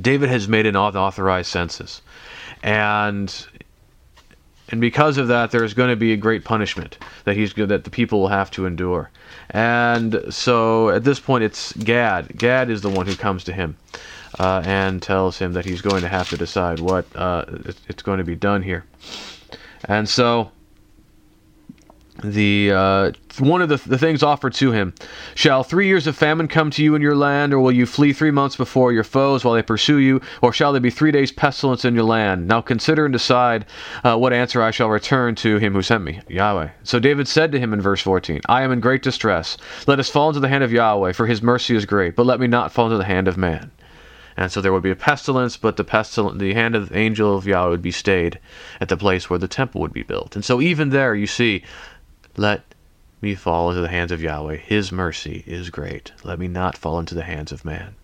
David 0.00 0.28
has 0.28 0.46
made 0.46 0.66
an 0.66 0.76
authorized 0.76 1.50
census. 1.50 2.02
And 2.62 3.34
and 4.68 4.80
because 4.80 5.16
of 5.16 5.28
that, 5.28 5.52
there 5.52 5.62
is 5.62 5.74
going 5.74 5.90
to 5.90 5.96
be 5.96 6.12
a 6.12 6.16
great 6.16 6.44
punishment 6.44 6.98
that 7.24 7.36
he's 7.36 7.54
that 7.54 7.84
the 7.84 7.90
people 7.90 8.20
will 8.20 8.28
have 8.28 8.50
to 8.52 8.66
endure. 8.66 9.10
And 9.50 10.24
so 10.30 10.90
at 10.90 11.04
this 11.04 11.20
point, 11.20 11.44
it's 11.44 11.72
Gad. 11.74 12.36
Gad 12.36 12.68
is 12.68 12.82
the 12.82 12.90
one 12.90 13.06
who 13.06 13.14
comes 13.14 13.44
to 13.44 13.52
him 13.52 13.76
uh, 14.38 14.62
and 14.64 15.00
tells 15.00 15.38
him 15.38 15.52
that 15.52 15.64
he's 15.64 15.82
going 15.82 16.02
to 16.02 16.08
have 16.08 16.28
to 16.30 16.36
decide 16.36 16.80
what 16.80 17.06
uh, 17.14 17.44
it's 17.88 18.02
going 18.02 18.18
to 18.18 18.24
be 18.24 18.34
done 18.34 18.62
here. 18.62 18.84
And 19.84 20.08
so 20.08 20.50
the 22.22 22.72
uh, 22.72 23.12
one 23.38 23.62
of 23.62 23.68
the, 23.68 23.76
the 23.76 23.98
things 23.98 24.22
offered 24.22 24.54
to 24.54 24.72
him. 24.72 24.94
Shall 25.34 25.62
three 25.62 25.86
years 25.86 26.06
of 26.06 26.16
famine 26.16 26.48
come 26.48 26.70
to 26.70 26.82
you 26.82 26.94
in 26.94 27.02
your 27.02 27.16
land 27.16 27.52
or 27.52 27.60
will 27.60 27.72
you 27.72 27.86
flee 27.86 28.12
three 28.12 28.30
months 28.30 28.56
before 28.56 28.92
your 28.92 29.04
foes 29.04 29.44
while 29.44 29.54
they 29.54 29.62
pursue 29.62 29.98
you 29.98 30.20
or 30.42 30.52
shall 30.52 30.72
there 30.72 30.80
be 30.80 30.90
three 30.90 31.10
days 31.10 31.32
pestilence 31.32 31.84
in 31.84 31.94
your 31.94 32.04
land? 32.04 32.48
Now 32.48 32.60
consider 32.60 33.04
and 33.04 33.12
decide 33.12 33.66
uh, 34.04 34.16
what 34.16 34.32
answer 34.32 34.62
i 34.62 34.70
shall 34.70 34.88
return 34.88 35.34
to 35.36 35.58
him 35.58 35.74
who 35.74 35.82
sent 35.82 36.04
me 36.04 36.20
yahweh. 36.28 36.70
So 36.82 36.98
david 36.98 37.28
said 37.28 37.52
to 37.52 37.58
him 37.58 37.72
in 37.72 37.80
verse 37.80 38.00
14 38.00 38.40
i 38.48 38.62
am 38.62 38.72
in 38.72 38.80
great 38.80 39.02
distress. 39.02 39.56
Let 39.86 40.00
us 40.00 40.08
fall 40.08 40.28
into 40.28 40.40
the 40.40 40.48
hand 40.48 40.64
of 40.64 40.72
yahweh 40.72 41.12
for 41.12 41.26
his 41.26 41.42
mercy 41.42 41.76
is 41.76 41.84
great 41.84 42.16
but 42.16 42.26
let 42.26 42.40
me 42.40 42.46
not 42.46 42.72
fall 42.72 42.86
into 42.86 42.98
the 42.98 43.04
hand 43.04 43.28
of 43.28 43.36
man. 43.36 43.70
And 44.36 44.52
so 44.52 44.60
there 44.60 44.72
would 44.72 44.82
be 44.82 44.90
a 44.90 44.96
pestilence, 44.96 45.56
but 45.56 45.76
the 45.76 45.84
pestilence, 45.84 46.38
the 46.38 46.52
hand 46.52 46.76
of 46.76 46.90
the 46.90 46.98
angel 46.98 47.36
of 47.36 47.46
Yahweh 47.46 47.70
would 47.70 47.82
be 47.82 47.90
stayed 47.90 48.38
at 48.82 48.88
the 48.88 48.96
place 48.96 49.30
where 49.30 49.38
the 49.38 49.48
temple 49.48 49.80
would 49.80 49.94
be 49.94 50.02
built. 50.02 50.36
And 50.36 50.44
so 50.44 50.60
even 50.60 50.90
there, 50.90 51.14
you 51.14 51.26
see 51.26 51.62
let 52.36 52.62
me 53.20 53.34
fall 53.34 53.70
into 53.70 53.80
the 53.80 53.88
hands 53.88 54.12
of 54.12 54.22
Yahweh. 54.22 54.56
His 54.56 54.92
mercy 54.92 55.42
is 55.46 55.70
great. 55.70 56.12
Let 56.22 56.38
me 56.38 56.48
not 56.48 56.76
fall 56.76 56.98
into 56.98 57.14
the 57.14 57.22
hands 57.22 57.52
of 57.52 57.64
man. 57.64 57.94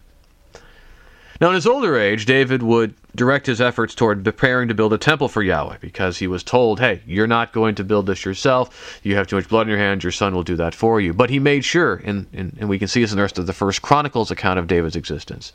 Now, 1.41 1.49
in 1.49 1.55
his 1.55 1.67
older 1.67 1.99
age, 1.99 2.25
David 2.25 2.63
would 2.63 2.95
direct 3.17 3.47
his 3.47 3.61
efforts 3.61 3.97
toward 3.97 4.23
preparing 4.23 4.69
to 4.69 4.75
build 4.75 4.93
a 4.93 4.99
temple 4.99 5.29
for 5.29 5.43
Yahweh 5.43 5.79
because 5.81 6.19
he 6.19 6.29
was 6.29 6.45
told, 6.45 6.79
hey, 6.79 7.03
you're 7.05 7.27
not 7.27 7.53
going 7.53 7.75
to 7.75 7.85
build 7.85 8.07
this 8.07 8.25
yourself. 8.25 9.01
You 9.03 9.17
have 9.17 9.27
too 9.27 9.37
much 9.37 9.49
blood 9.49 9.63
in 9.63 9.71
your 9.71 9.79
hands. 9.79 10.05
Your 10.05 10.13
son 10.13 10.35
will 10.35 10.45
do 10.45 10.55
that 10.57 10.75
for 10.75 11.01
you. 11.01 11.13
But 11.13 11.31
he 11.31 11.41
made 11.41 11.65
sure, 11.65 12.01
and, 12.05 12.27
and, 12.33 12.57
and 12.61 12.69
we 12.69 12.79
can 12.79 12.87
see 12.87 13.01
this 13.01 13.11
in 13.11 13.17
the 13.17 13.23
rest 13.23 13.39
of 13.39 13.47
the 13.47 13.53
First 13.53 13.83
Chronicles 13.83 14.31
account 14.31 14.61
of 14.61 14.69
David's 14.69 14.95
existence, 14.95 15.53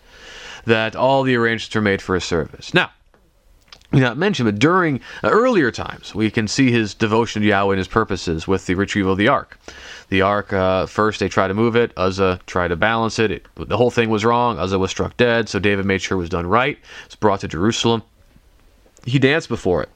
that 0.65 0.93
all 0.93 1.23
the 1.23 1.35
arrangements 1.35 1.73
were 1.73 1.81
made 1.81 2.01
for 2.01 2.15
his 2.15 2.25
service. 2.25 2.73
Now, 2.73 2.91
not 3.91 4.17
mention, 4.17 4.45
but 4.45 4.59
during 4.59 4.99
uh, 5.23 5.29
earlier 5.29 5.71
times, 5.71 6.13
we 6.13 6.29
can 6.29 6.47
see 6.47 6.71
his 6.71 6.93
devotion 6.93 7.41
to 7.41 7.47
Yahweh 7.47 7.73
and 7.73 7.77
his 7.77 7.87
purposes 7.87 8.47
with 8.47 8.65
the 8.65 8.75
retrieval 8.75 9.13
of 9.13 9.17
the 9.17 9.27
ark. 9.27 9.57
The 10.09 10.21
ark, 10.21 10.53
uh, 10.53 10.85
first 10.85 11.19
they 11.19 11.29
tried 11.29 11.49
to 11.49 11.53
move 11.53 11.75
it. 11.75 11.91
Uzzah 11.97 12.39
tried 12.45 12.69
to 12.69 12.75
balance 12.75 13.19
it. 13.19 13.31
it. 13.31 13.45
The 13.55 13.77
whole 13.77 13.91
thing 13.91 14.09
was 14.09 14.25
wrong. 14.25 14.59
Uzzah 14.59 14.79
was 14.79 14.91
struck 14.91 15.15
dead, 15.17 15.49
so 15.49 15.59
David 15.59 15.85
made 15.85 16.01
sure 16.01 16.17
it 16.17 16.21
was 16.21 16.29
done 16.29 16.47
right. 16.47 16.77
It's 17.05 17.15
brought 17.15 17.41
to 17.41 17.47
Jerusalem. 17.47 18.03
He 19.05 19.19
danced 19.19 19.49
before 19.49 19.83
it 19.83 19.89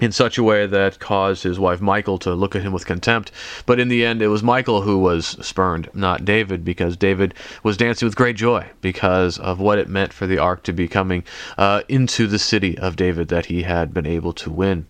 in 0.00 0.10
such 0.10 0.38
a 0.38 0.42
way 0.42 0.66
that 0.66 0.98
caused 0.98 1.44
his 1.44 1.58
wife 1.58 1.80
Michal 1.80 2.18
to 2.18 2.34
look 2.34 2.56
at 2.56 2.62
him 2.62 2.72
with 2.72 2.86
contempt. 2.86 3.30
But 3.64 3.78
in 3.78 3.88
the 3.88 4.04
end, 4.04 4.22
it 4.22 4.28
was 4.28 4.42
Michal 4.42 4.82
who 4.82 4.98
was 4.98 5.26
spurned, 5.46 5.88
not 5.94 6.24
David, 6.24 6.64
because 6.64 6.96
David 6.96 7.34
was 7.62 7.76
dancing 7.76 8.06
with 8.06 8.16
great 8.16 8.36
joy 8.36 8.66
because 8.80 9.38
of 9.38 9.60
what 9.60 9.78
it 9.78 9.88
meant 9.88 10.12
for 10.12 10.26
the 10.26 10.38
ark 10.38 10.64
to 10.64 10.72
be 10.72 10.88
coming 10.88 11.22
uh, 11.56 11.82
into 11.88 12.26
the 12.26 12.38
city 12.38 12.76
of 12.78 12.96
David 12.96 13.28
that 13.28 13.46
he 13.46 13.62
had 13.62 13.94
been 13.94 14.06
able 14.06 14.32
to 14.32 14.50
win. 14.50 14.86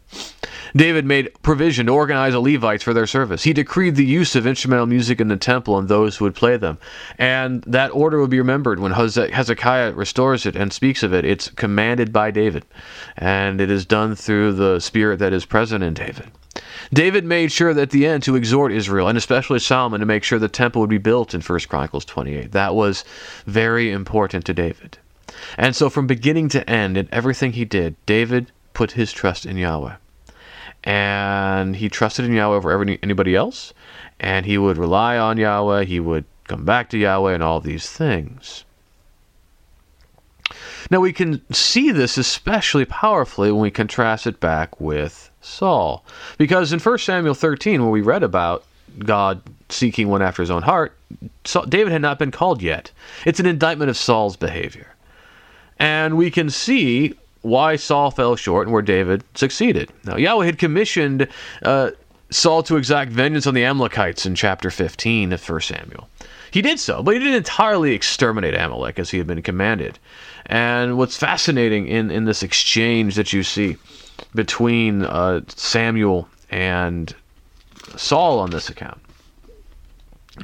David 0.76 1.04
made 1.04 1.30
provision 1.42 1.86
to 1.86 1.92
organize 1.92 2.32
the 2.32 2.40
Levites 2.40 2.82
for 2.82 2.94
their 2.94 3.06
service. 3.06 3.44
He 3.44 3.52
decreed 3.52 3.96
the 3.96 4.04
use 4.04 4.34
of 4.34 4.46
instrumental 4.46 4.86
music 4.86 5.20
in 5.20 5.28
the 5.28 5.36
temple 5.36 5.78
and 5.78 5.88
those 5.88 6.16
who 6.16 6.24
would 6.24 6.34
play 6.34 6.56
them. 6.56 6.78
And 7.18 7.62
that 7.64 7.90
order 7.90 8.18
will 8.18 8.28
be 8.28 8.38
remembered 8.38 8.80
when 8.80 8.92
Hezekiah 8.92 9.92
restores 9.92 10.46
it 10.46 10.56
and 10.56 10.72
speaks 10.72 11.02
of 11.02 11.12
it. 11.12 11.24
It's 11.24 11.48
commanded 11.48 12.12
by 12.12 12.30
David, 12.30 12.64
and 13.16 13.60
it 13.60 13.70
is 13.70 13.86
done 13.86 14.14
through 14.14 14.54
the 14.54 14.80
spirit 14.94 15.18
that 15.18 15.32
is 15.32 15.44
present 15.44 15.82
in 15.82 15.92
David. 15.92 16.30
David 16.92 17.24
made 17.24 17.50
sure 17.50 17.74
that 17.74 17.82
at 17.82 17.90
the 17.90 18.06
end 18.06 18.22
to 18.22 18.36
exhort 18.36 18.70
Israel, 18.70 19.08
and 19.08 19.18
especially 19.18 19.58
Solomon, 19.58 19.98
to 19.98 20.06
make 20.06 20.22
sure 20.22 20.38
the 20.38 20.48
temple 20.48 20.80
would 20.80 20.88
be 20.88 20.98
built 20.98 21.34
in 21.34 21.40
1 21.40 21.58
Chronicles 21.68 22.04
28. 22.04 22.52
That 22.52 22.76
was 22.76 23.04
very 23.44 23.90
important 23.90 24.46
to 24.46 24.54
David. 24.54 24.98
And 25.58 25.74
so 25.74 25.90
from 25.90 26.06
beginning 26.06 26.48
to 26.50 26.70
end, 26.70 26.96
in 26.96 27.08
everything 27.10 27.54
he 27.54 27.64
did, 27.64 27.96
David 28.06 28.52
put 28.72 28.92
his 28.92 29.10
trust 29.12 29.44
in 29.44 29.56
Yahweh 29.56 29.96
and 30.84 31.74
he 31.74 31.88
trusted 31.88 32.24
in 32.24 32.32
Yahweh 32.32 32.56
over 32.56 32.82
anybody 33.02 33.34
else, 33.34 33.72
and 34.20 34.46
he 34.46 34.58
would 34.58 34.76
rely 34.76 35.18
on 35.18 35.38
Yahweh, 35.38 35.84
he 35.84 35.98
would 35.98 36.24
come 36.46 36.64
back 36.64 36.88
to 36.90 36.98
Yahweh, 36.98 37.32
and 37.32 37.42
all 37.42 37.58
these 37.58 37.90
things. 37.90 38.64
Now 40.90 41.00
we 41.00 41.12
can 41.12 41.42
see 41.52 41.90
this 41.90 42.18
especially 42.18 42.84
powerfully 42.84 43.50
when 43.50 43.62
we 43.62 43.70
contrast 43.70 44.26
it 44.26 44.40
back 44.40 44.80
with 44.80 45.30
Saul. 45.40 46.04
Because 46.38 46.72
in 46.72 46.80
1 46.80 46.98
Samuel 46.98 47.34
13, 47.34 47.82
where 47.82 47.90
we 47.90 48.00
read 48.00 48.22
about 48.22 48.64
God 48.98 49.42
seeking 49.68 50.08
one 50.08 50.22
after 50.22 50.42
his 50.42 50.50
own 50.50 50.62
heart, 50.62 50.96
David 51.68 51.92
had 51.92 52.02
not 52.02 52.18
been 52.18 52.30
called 52.30 52.62
yet. 52.62 52.90
It's 53.24 53.40
an 53.40 53.46
indictment 53.46 53.90
of 53.90 53.96
Saul's 53.96 54.36
behavior. 54.36 54.94
And 55.78 56.16
we 56.16 56.30
can 56.30 56.50
see 56.50 57.14
why 57.42 57.76
Saul 57.76 58.10
fell 58.10 58.36
short 58.36 58.66
and 58.66 58.72
where 58.72 58.82
David 58.82 59.22
succeeded. 59.34 59.90
Now, 60.04 60.16
Yahweh 60.16 60.46
had 60.46 60.58
commissioned 60.58 61.28
uh, 61.62 61.90
Saul 62.34 62.64
to 62.64 62.76
exact 62.76 63.12
vengeance 63.12 63.46
on 63.46 63.54
the 63.54 63.64
Amalekites 63.64 64.26
in 64.26 64.34
chapter 64.34 64.68
15 64.68 65.32
of 65.32 65.48
1 65.48 65.60
Samuel. 65.60 66.08
He 66.50 66.62
did 66.62 66.80
so, 66.80 67.00
but 67.00 67.14
he 67.14 67.20
didn't 67.20 67.36
entirely 67.36 67.92
exterminate 67.92 68.54
Amalek 68.54 68.98
as 68.98 69.10
he 69.10 69.18
had 69.18 69.26
been 69.26 69.40
commanded. 69.40 70.00
And 70.46 70.98
what's 70.98 71.16
fascinating 71.16 71.86
in, 71.86 72.10
in 72.10 72.24
this 72.24 72.42
exchange 72.42 73.14
that 73.14 73.32
you 73.32 73.44
see 73.44 73.76
between 74.34 75.02
uh, 75.02 75.42
Samuel 75.48 76.28
and 76.50 77.14
Saul 77.96 78.40
on 78.40 78.50
this 78.50 78.68
account 78.68 79.00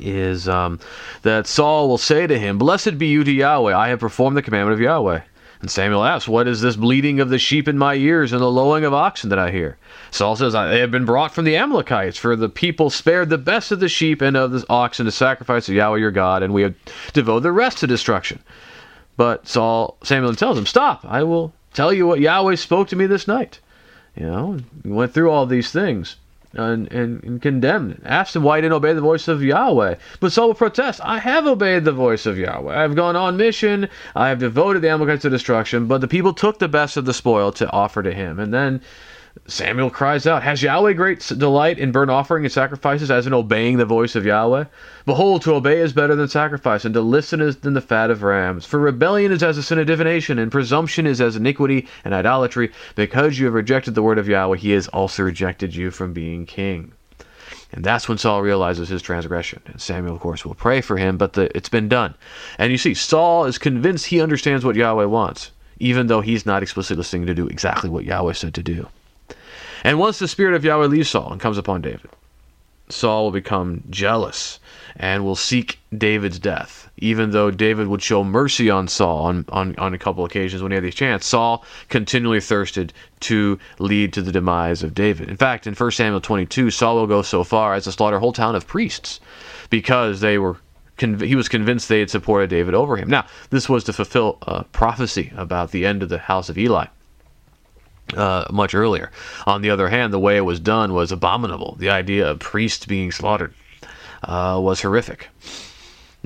is 0.01 0.49
um, 0.49 0.79
that 1.23 1.49
Saul 1.49 1.89
will 1.89 1.99
say 1.99 2.27
to 2.27 2.39
him, 2.39 2.57
Blessed 2.57 2.99
be 2.99 3.09
you 3.09 3.25
to 3.25 3.33
Yahweh, 3.33 3.77
I 3.77 3.89
have 3.89 3.99
performed 3.99 4.37
the 4.37 4.43
commandment 4.43 4.75
of 4.75 4.81
Yahweh. 4.81 5.21
And 5.61 5.71
Samuel 5.71 6.05
asks, 6.05 6.27
What 6.27 6.49
is 6.49 6.61
this 6.61 6.77
bleating 6.77 7.21
of 7.21 7.29
the 7.29 7.39
sheep 7.39 7.69
in 7.69 7.77
my 7.77 7.95
ears 7.95 8.33
and 8.33 8.41
the 8.41 8.51
lowing 8.51 8.85
of 8.85 8.95
oxen 8.95 9.29
that 9.29 9.39
I 9.39 9.51
hear? 9.51 9.77
Saul 10.11 10.35
says, 10.37 10.55
They 10.55 10.81
have 10.81 10.91
been 10.91 11.05
brought 11.05 11.35
from 11.35 11.45
the 11.45 11.57
Amalekites, 11.57 12.17
for 12.17 12.35
the 12.35 12.49
people 12.49 12.89
spared 12.89 13.29
the 13.29 13.39
best 13.39 13.71
of 13.71 13.81
the 13.81 13.89
sheep 13.89 14.23
and 14.23 14.37
of 14.37 14.53
the 14.53 14.65
oxen 14.71 15.05
to 15.05 15.13
sacrifice 15.13 15.67
to 15.67 15.75
Yahweh 15.75 15.99
your 15.99 16.11
God, 16.11 16.43
and 16.43 16.55
we 16.55 16.63
have 16.63 16.75
devoted 17.13 17.43
the 17.43 17.53
rest 17.53 17.79
to 17.79 17.87
destruction. 17.87 18.41
But 19.17 19.47
Saul, 19.47 19.99
Samuel 20.03 20.35
tells 20.35 20.57
him, 20.57 20.67
Stop, 20.67 21.05
I 21.05 21.23
will 21.25 21.53
tell 21.75 21.93
you 21.93 22.07
what 22.07 22.21
Yahweh 22.21 22.55
spoke 22.55 22.89
to 22.89 22.97
me 22.97 23.07
this 23.07 23.29
night. 23.29 23.61
You 24.17 24.27
know, 24.27 24.59
he 24.83 24.89
went 24.89 25.13
through 25.13 25.31
all 25.31 25.45
these 25.45 25.71
things 25.71 26.17
and, 26.55 26.91
and, 26.93 27.23
and 27.23 27.43
condemned. 27.43 28.01
Asked 28.05 28.37
why 28.37 28.57
he 28.57 28.63
didn't 28.63 28.75
obey 28.75 28.93
the 28.93 29.01
voice 29.01 29.29
of 29.29 29.43
Yahweh. 29.43 29.97
But 30.19 30.33
Saul 30.33 30.49
will 30.49 30.55
protest, 30.55 31.01
I 31.05 31.19
have 31.19 31.47
obeyed 31.47 31.85
the 31.85 31.93
voice 31.93 32.27
of 32.27 32.39
Yahweh. 32.39 32.77
I 32.77 32.83
have 32.83 32.97
gone 32.97 33.17
on 33.17 33.37
mission. 33.37 33.89
I 34.17 34.29
have 34.29 34.39
devoted 34.39 34.83
the 34.83 34.89
Amalekites 34.89 35.23
to 35.23 35.31
destruction. 35.31 35.87
But 35.87 36.01
the 36.01 36.09
people 36.09 36.35
took 36.35 36.59
the 36.59 36.69
best 36.69 36.97
of 36.97 37.05
the 37.05 37.15
spoil 37.15 37.53
to 37.53 37.71
offer 37.71 38.03
to 38.03 38.13
him. 38.13 38.39
And 38.39 38.53
then 38.53 38.81
Samuel 39.47 39.91
cries 39.91 40.27
out, 40.27 40.43
Has 40.43 40.63
Yahweh 40.63 40.93
great 40.95 41.21
delight 41.21 41.79
in 41.79 41.93
burnt 41.93 42.11
offering 42.11 42.45
and 42.45 42.53
sacrifices 42.53 43.11
as 43.11 43.27
in 43.27 43.33
obeying 43.33 43.77
the 43.77 43.85
voice 43.85 44.17
of 44.17 44.27
Yahweh? 44.27 44.65
Behold, 45.07 45.43
to 45.43 45.55
obey 45.55 45.79
is 45.79 45.93
better 45.93 46.17
than 46.17 46.27
sacrifice, 46.27 46.85
and 46.85 46.95
to 46.95 47.01
listen 47.01 47.41
is 47.41 47.57
than 47.57 47.75
the 47.75 47.81
fat 47.81 48.11
of 48.11 48.25
rams. 48.25 48.67
For 48.67 48.81
rebellion 48.81 49.31
is 49.31 49.43
as 49.43 49.57
a 49.57 49.63
sin 49.63 49.79
of 49.79 49.87
divination, 49.87 50.39
and 50.39 50.51
presumption 50.51 51.07
is 51.07 51.21
as 51.21 51.37
iniquity 51.37 51.87
and 52.05 52.13
idolatry. 52.13 52.73
Because 52.97 53.39
you 53.39 53.45
have 53.47 53.55
rejected 53.55 53.95
the 53.95 54.03
word 54.03 54.19
of 54.19 54.29
Yahweh, 54.29 54.57
he 54.57 54.73
has 54.73 54.89
also 54.89 55.23
rejected 55.23 55.75
you 55.75 55.93
from 55.93 56.13
being 56.13 56.45
king. 56.45 56.93
And 57.73 57.85
that's 57.85 58.09
when 58.09 58.19
Saul 58.19 58.43
realizes 58.43 58.89
his 58.89 59.03
transgression. 59.03 59.63
And 59.67 59.81
Samuel, 59.81 60.15
of 60.15 60.21
course, 60.21 60.45
will 60.45 60.55
pray 60.55 60.81
for 60.81 60.97
him, 60.97 61.17
but 61.17 61.35
the, 61.35 61.57
it's 61.57 61.69
been 61.69 61.89
done. 61.89 62.15
And 62.59 62.73
you 62.73 62.79
see, 62.79 62.95
Saul 62.95 63.45
is 63.45 63.59
convinced 63.59 64.07
he 64.07 64.21
understands 64.21 64.65
what 64.65 64.75
Yahweh 64.75 65.05
wants, 65.05 65.53
even 65.79 66.09
though 66.09 66.21
he's 66.21 66.47
not 66.47 66.65
explicitly 66.65 66.97
listening 66.97 67.27
to 67.27 67.35
do 67.35 67.47
exactly 67.47 67.89
what 67.89 68.05
Yahweh 68.05 68.33
said 68.33 68.55
to 68.55 68.63
do. 68.63 68.89
And 69.83 69.99
once 69.99 70.19
the 70.19 70.29
spirit 70.29 70.55
of 70.55 70.65
Yahweh 70.65 70.87
leaves 70.87 71.11
Saul 71.11 71.33
and 71.33 71.41
comes 71.41 71.59
upon 71.59 71.81
David, 71.81 72.11
Saul 72.91 73.25
will 73.25 73.31
become 73.31 73.85
jealous 73.89 74.59
and 74.97 75.25
will 75.25 75.37
seek 75.37 75.79
David's 75.97 76.39
death. 76.39 76.91
Even 76.99 77.31
though 77.31 77.51
David 77.51 77.87
would 77.87 78.03
show 78.03 78.23
mercy 78.25 78.69
on 78.69 78.89
Saul 78.89 79.25
on, 79.25 79.45
on, 79.49 79.75
on 79.77 79.95
a 79.95 79.99
couple 79.99 80.25
occasions 80.25 80.63
when 80.63 80.73
he 80.73 80.75
had 80.75 80.85
the 80.85 80.91
chance, 80.91 81.25
Saul 81.25 81.65
continually 81.89 82.41
thirsted 82.41 82.93
to 83.21 83.59
lead 83.79 84.13
to 84.13 84.23
the 84.23 84.33
demise 84.33 84.83
of 84.83 84.95
David. 84.95 85.31
In 85.31 85.37
fact, 85.37 85.67
in 85.67 85.75
1 85.75 85.91
Samuel 85.93 86.21
22, 86.21 86.71
Saul 86.71 86.97
will 86.97 87.07
go 87.07 87.23
so 87.23 87.45
far 87.45 87.75
as 87.75 87.85
to 87.85 87.93
slaughter 87.93 88.17
a 88.17 88.21
whole 88.21 88.33
town 88.33 88.55
of 88.55 88.67
priests 88.67 89.21
because 89.71 90.21
they 90.21 90.39
were 90.39 90.57
he 90.99 91.35
was 91.35 91.49
convinced 91.49 91.89
they 91.89 92.01
had 92.01 92.11
supported 92.11 92.51
David 92.51 92.75
over 92.75 92.99
him. 92.99 93.09
Now, 93.09 93.25
this 93.49 93.71
was 93.71 93.85
to 93.85 93.93
fulfill 93.95 94.37
a 94.43 94.65
prophecy 94.65 95.33
about 95.35 95.71
the 95.71 95.87
end 95.87 96.03
of 96.03 96.11
the 96.11 96.19
house 96.19 96.51
of 96.51 96.59
Eli 96.59 96.89
uh, 98.17 98.47
much 98.51 98.75
earlier. 98.75 99.11
On 99.47 99.63
the 99.63 99.71
other 99.71 99.89
hand, 99.89 100.13
the 100.13 100.19
way 100.19 100.37
it 100.37 100.45
was 100.45 100.61
done 100.61 100.95
was 100.95 101.13
abominable. 101.13 101.77
The 101.79 101.91
idea 101.91 102.31
of 102.31 102.39
priests 102.39 102.87
being 102.87 103.13
slaughtered 103.13 103.55
uh, 104.23 104.59
was 104.63 104.83
horrific. 104.83 105.29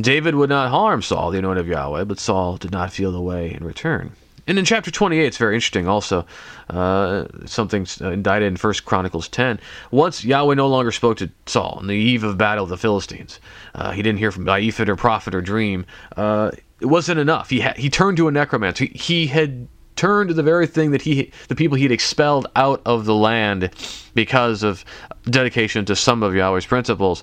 David 0.00 0.34
would 0.34 0.50
not 0.50 0.70
harm 0.70 1.02
Saul, 1.02 1.30
the 1.30 1.38
anointed 1.38 1.60
of 1.60 1.68
Yahweh, 1.68 2.04
but 2.04 2.18
Saul 2.18 2.56
did 2.56 2.72
not 2.72 2.92
feel 2.92 3.12
the 3.12 3.20
way 3.20 3.52
in 3.54 3.64
return. 3.64 4.12
And 4.46 4.58
in 4.58 4.64
chapter 4.64 4.90
28, 4.90 5.24
it's 5.24 5.38
very 5.38 5.54
interesting 5.54 5.88
also, 5.88 6.26
uh, 6.68 7.24
something 7.46 7.86
indicted 8.00 8.48
in 8.48 8.56
1 8.56 8.74
Chronicles 8.84 9.28
10. 9.28 9.58
Once 9.90 10.24
Yahweh 10.24 10.54
no 10.54 10.68
longer 10.68 10.92
spoke 10.92 11.16
to 11.18 11.30
Saul 11.46 11.76
on 11.78 11.86
the 11.86 11.94
eve 11.94 12.24
of 12.24 12.36
battle 12.36 12.64
of 12.64 12.70
the 12.70 12.76
Philistines. 12.76 13.40
Uh, 13.74 13.92
he 13.92 14.02
didn't 14.02 14.18
hear 14.18 14.30
from 14.30 14.46
Ephod 14.46 14.88
or 14.88 14.96
prophet 14.96 15.34
or 15.34 15.40
dream. 15.40 15.86
Uh, 16.16 16.50
it 16.80 16.86
wasn't 16.86 17.20
enough. 17.20 17.48
He, 17.48 17.60
ha- 17.60 17.74
he 17.76 17.88
turned 17.88 18.18
to 18.18 18.28
a 18.28 18.32
necromancer. 18.32 18.84
He, 18.84 18.98
he 18.98 19.26
had 19.28 19.66
turned 19.96 20.28
to 20.28 20.34
the 20.34 20.42
very 20.42 20.66
thing 20.66 20.90
that 20.90 21.02
he 21.02 21.30
the 21.48 21.54
people 21.54 21.76
he 21.76 21.84
had 21.84 21.92
expelled 21.92 22.46
out 22.56 22.82
of 22.84 23.04
the 23.04 23.14
land 23.14 23.70
because 24.14 24.62
of 24.62 24.84
dedication 25.24 25.84
to 25.84 25.96
some 25.96 26.22
of 26.22 26.34
Yahweh's 26.34 26.66
principles 26.66 27.22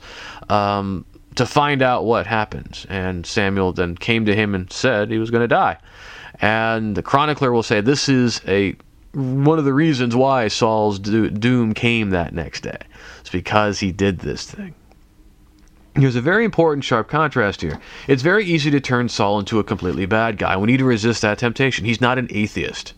um, 0.50 1.06
to 1.36 1.46
find 1.46 1.82
out 1.82 2.06
what 2.06 2.28
happens. 2.28 2.86
And 2.90 3.26
Samuel 3.26 3.74
then 3.74 3.96
came 3.96 4.26
to 4.26 4.36
him 4.36 4.56
and 4.56 4.72
said 4.72 5.10
he 5.10 5.18
was 5.18 5.32
going 5.32 5.42
to 5.42 5.48
die. 5.48 5.78
And 6.42 6.96
the 6.96 7.04
chronicler 7.04 7.52
will 7.52 7.64
say 7.64 7.82
this 7.82 8.10
is 8.10 8.42
a 8.48 8.76
one 9.14 9.60
of 9.60 9.66
the 9.66 9.74
reasons 9.74 10.16
why 10.16 10.48
Saul's 10.48 10.98
do- 10.98 11.30
doom 11.30 11.74
came 11.74 12.12
that 12.12 12.34
next 12.34 12.62
day. 12.62 12.78
It's 13.20 13.30
because 13.30 13.80
he 13.80 13.92
did 13.92 14.20
this 14.20 14.50
thing 14.50 14.74
there's 15.94 16.16
a 16.16 16.22
very 16.22 16.46
important 16.46 16.84
sharp 16.84 17.10
contrast 17.10 17.62
here. 17.62 17.80
It's 18.08 18.22
very 18.22 18.46
easy 18.46 18.72
to 18.72 18.80
turn 18.80 19.10
Saul 19.10 19.40
into 19.40 19.60
a 19.60 19.64
completely 19.64 20.06
bad 20.06 20.38
guy. 20.38 20.56
We 20.56 20.68
need 20.68 20.78
to 20.78 20.86
resist 20.86 21.22
that 21.22 21.38
temptation. 21.38 21.86
He's 21.86 22.02
not 22.02 22.18
an 22.18 22.28
atheist. 22.30 22.94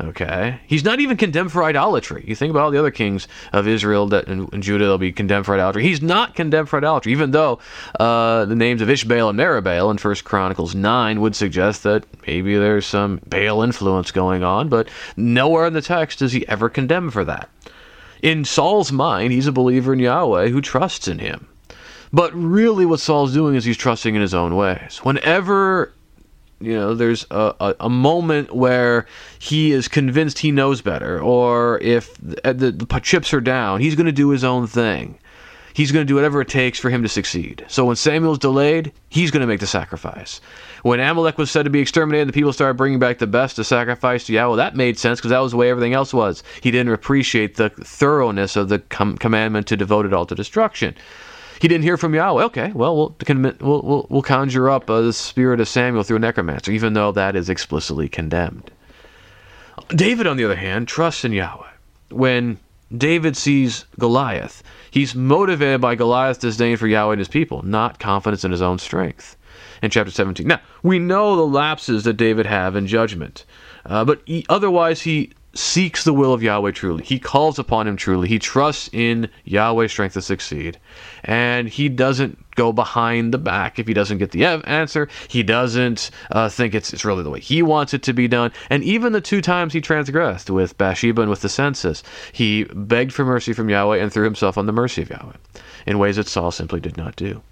Okay? 0.00 0.58
He's 0.66 0.84
not 0.84 1.00
even 1.00 1.16
condemned 1.16 1.52
for 1.52 1.62
idolatry. 1.62 2.24
You 2.26 2.34
think 2.34 2.50
about 2.50 2.64
all 2.64 2.70
the 2.70 2.78
other 2.78 2.90
kings 2.90 3.28
of 3.52 3.68
Israel 3.68 4.06
that 4.08 4.26
in, 4.26 4.48
in 4.52 4.62
Judah, 4.62 4.86
they'll 4.86 4.98
be 4.98 5.12
condemned 5.12 5.46
for 5.46 5.54
idolatry. 5.54 5.84
He's 5.84 6.02
not 6.02 6.34
condemned 6.34 6.68
for 6.68 6.78
idolatry, 6.78 7.12
even 7.12 7.30
though 7.30 7.60
uh, 8.00 8.44
the 8.46 8.56
names 8.56 8.80
of 8.80 8.88
Ishbaal 8.88 9.30
and 9.30 9.38
Meribbaal 9.38 9.90
in 9.90 9.98
1 9.98 10.14
Chronicles 10.24 10.74
9 10.74 11.20
would 11.20 11.36
suggest 11.36 11.84
that 11.84 12.04
maybe 12.26 12.56
there's 12.56 12.86
some 12.86 13.20
Baal 13.28 13.62
influence 13.62 14.10
going 14.10 14.42
on, 14.42 14.68
but 14.68 14.88
nowhere 15.16 15.66
in 15.66 15.74
the 15.74 15.82
text 15.82 16.22
is 16.22 16.32
he 16.32 16.48
ever 16.48 16.68
condemned 16.68 17.12
for 17.12 17.24
that. 17.24 17.48
In 18.20 18.44
Saul's 18.44 18.90
mind, 18.90 19.32
he's 19.32 19.46
a 19.46 19.52
believer 19.52 19.92
in 19.92 19.98
Yahweh 19.98 20.48
who 20.48 20.60
trusts 20.60 21.06
in 21.06 21.18
him. 21.18 21.46
But 22.14 22.32
really, 22.32 22.86
what 22.86 23.00
Saul's 23.00 23.34
doing 23.34 23.56
is 23.56 23.64
he's 23.64 23.76
trusting 23.76 24.14
in 24.14 24.20
his 24.20 24.34
own 24.34 24.54
ways. 24.54 25.00
Whenever 25.02 25.92
you 26.60 26.72
know 26.72 26.94
there's 26.94 27.26
a, 27.32 27.54
a, 27.58 27.74
a, 27.80 27.90
moment 27.90 28.54
where 28.54 29.06
he 29.40 29.72
is 29.72 29.88
convinced 29.88 30.38
he 30.38 30.52
knows 30.52 30.80
better 30.80 31.20
or 31.20 31.80
if 31.80 32.16
the, 32.18 32.54
the, 32.54 32.70
the 32.70 33.00
chips 33.00 33.34
are 33.34 33.40
down 33.40 33.80
he's 33.80 33.96
going 33.96 34.06
to 34.06 34.12
do 34.12 34.28
his 34.28 34.44
own 34.44 34.68
thing. 34.68 35.18
He's 35.74 35.90
going 35.90 36.06
to 36.06 36.08
do 36.08 36.14
whatever 36.14 36.40
it 36.40 36.46
takes 36.46 36.78
for 36.78 36.88
him 36.88 37.02
to 37.02 37.08
succeed. 37.08 37.64
So 37.66 37.84
when 37.84 37.96
samuel's 37.96 38.38
delayed 38.38 38.92
he's 39.08 39.32
going 39.32 39.40
to 39.40 39.48
make 39.48 39.58
the 39.58 39.66
sacrifice. 39.66 40.40
When 40.84 41.00
amalek 41.00 41.36
was 41.36 41.50
said 41.50 41.64
to 41.64 41.70
be 41.70 41.80
exterminated 41.80 42.28
the 42.28 42.32
people 42.32 42.52
started 42.52 42.76
bringing 42.76 43.00
back 43.00 43.18
the 43.18 43.26
best 43.26 43.56
to 43.56 43.64
sacrifice 43.64 44.24
to 44.26 44.32
yahweh. 44.32 44.54
That 44.56 44.76
made 44.76 45.00
sense 45.00 45.18
because 45.18 45.32
that 45.32 45.40
was 45.40 45.50
the 45.50 45.58
way 45.58 45.68
everything 45.68 45.94
else 45.94 46.14
was. 46.14 46.44
He 46.62 46.70
didn't 46.70 46.92
appreciate 46.92 47.56
the 47.56 47.70
thoroughness 47.70 48.54
of 48.54 48.68
the 48.68 48.78
com- 48.78 49.18
commandment 49.18 49.66
to 49.66 49.76
devote 49.76 50.06
it 50.06 50.14
all 50.14 50.26
to 50.26 50.36
destruction 50.36 50.94
he 51.60 51.68
didn't 51.68 51.84
hear 51.84 51.96
from 51.96 52.14
Yahweh. 52.14 52.44
Okay, 52.44 52.72
well, 52.72 52.96
we'll, 52.96 53.16
we'll, 53.60 53.82
we'll, 53.82 54.06
we'll 54.10 54.22
conjure 54.22 54.68
up 54.68 54.88
uh, 54.90 55.00
the 55.00 55.12
spirit 55.12 55.60
of 55.60 55.68
Samuel 55.68 56.02
through 56.02 56.16
a 56.16 56.20
necromancer, 56.20 56.72
even 56.72 56.92
though 56.94 57.12
that 57.12 57.36
is 57.36 57.48
explicitly 57.48 58.08
condemned. 58.08 58.70
David, 59.88 60.26
on 60.26 60.36
the 60.36 60.44
other 60.44 60.56
hand, 60.56 60.88
trusts 60.88 61.24
in 61.24 61.32
Yahweh. 61.32 61.68
When 62.10 62.58
David 62.96 63.36
sees 63.36 63.84
Goliath, 63.98 64.62
he's 64.90 65.14
motivated 65.14 65.80
by 65.80 65.94
Goliath's 65.94 66.38
disdain 66.38 66.76
for 66.76 66.86
Yahweh 66.86 67.14
and 67.14 67.20
his 67.20 67.28
people, 67.28 67.62
not 67.62 67.98
confidence 67.98 68.44
in 68.44 68.50
his 68.50 68.62
own 68.62 68.78
strength. 68.78 69.36
In 69.82 69.90
chapter 69.90 70.10
17. 70.10 70.46
Now, 70.46 70.60
we 70.82 70.98
know 70.98 71.36
the 71.36 71.46
lapses 71.46 72.04
that 72.04 72.14
David 72.14 72.46
have 72.46 72.74
in 72.74 72.86
judgment, 72.86 73.44
uh, 73.84 74.04
but 74.04 74.22
he, 74.24 74.46
otherwise 74.48 75.02
he 75.02 75.32
seeks 75.54 76.04
the 76.04 76.12
will 76.12 76.32
of 76.32 76.42
Yahweh 76.42 76.72
truly. 76.72 77.04
He 77.04 77.18
calls 77.18 77.58
upon 77.58 77.86
him 77.86 77.96
truly. 77.96 78.28
He 78.28 78.38
trusts 78.38 78.90
in 78.92 79.28
Yahweh's 79.44 79.92
strength 79.92 80.14
to 80.14 80.22
succeed. 80.22 80.78
And 81.24 81.68
he 81.68 81.88
doesn't 81.88 82.38
go 82.54 82.72
behind 82.72 83.32
the 83.32 83.38
back 83.38 83.78
if 83.78 83.86
he 83.86 83.94
doesn't 83.94 84.18
get 84.18 84.30
the 84.30 84.44
answer. 84.44 85.08
He 85.28 85.42
doesn't 85.42 86.10
uh, 86.30 86.48
think 86.48 86.74
it's, 86.74 86.92
it's 86.92 87.04
really 87.04 87.22
the 87.22 87.30
way 87.30 87.40
he 87.40 87.62
wants 87.62 87.94
it 87.94 88.02
to 88.04 88.12
be 88.12 88.28
done. 88.28 88.52
And 88.70 88.82
even 88.84 89.12
the 89.12 89.20
two 89.20 89.40
times 89.40 89.72
he 89.72 89.80
transgressed 89.80 90.50
with 90.50 90.78
Bathsheba 90.78 91.22
and 91.22 91.30
with 91.30 91.42
the 91.42 91.48
census, 91.48 92.02
he 92.32 92.64
begged 92.64 93.12
for 93.12 93.24
mercy 93.24 93.52
from 93.52 93.68
Yahweh 93.68 93.98
and 93.98 94.12
threw 94.12 94.24
himself 94.24 94.58
on 94.58 94.66
the 94.66 94.72
mercy 94.72 95.02
of 95.02 95.10
Yahweh 95.10 95.36
in 95.86 95.98
ways 95.98 96.16
that 96.16 96.28
Saul 96.28 96.50
simply 96.50 96.80
did 96.80 96.96
not 96.96 97.16
do. 97.16 97.42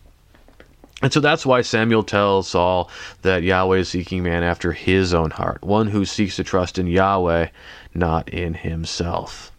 And 1.02 1.12
so 1.12 1.18
that's 1.18 1.44
why 1.44 1.62
Samuel 1.62 2.04
tells 2.04 2.48
Saul 2.48 2.88
that 3.22 3.42
Yahweh 3.42 3.78
is 3.78 3.88
seeking 3.88 4.22
man 4.22 4.44
after 4.44 4.72
his 4.72 5.12
own 5.12 5.30
heart, 5.30 5.62
one 5.62 5.88
who 5.88 6.04
seeks 6.04 6.36
to 6.36 6.44
trust 6.44 6.78
in 6.78 6.86
Yahweh, 6.86 7.48
not 7.92 8.28
in 8.28 8.54
himself. 8.54 9.50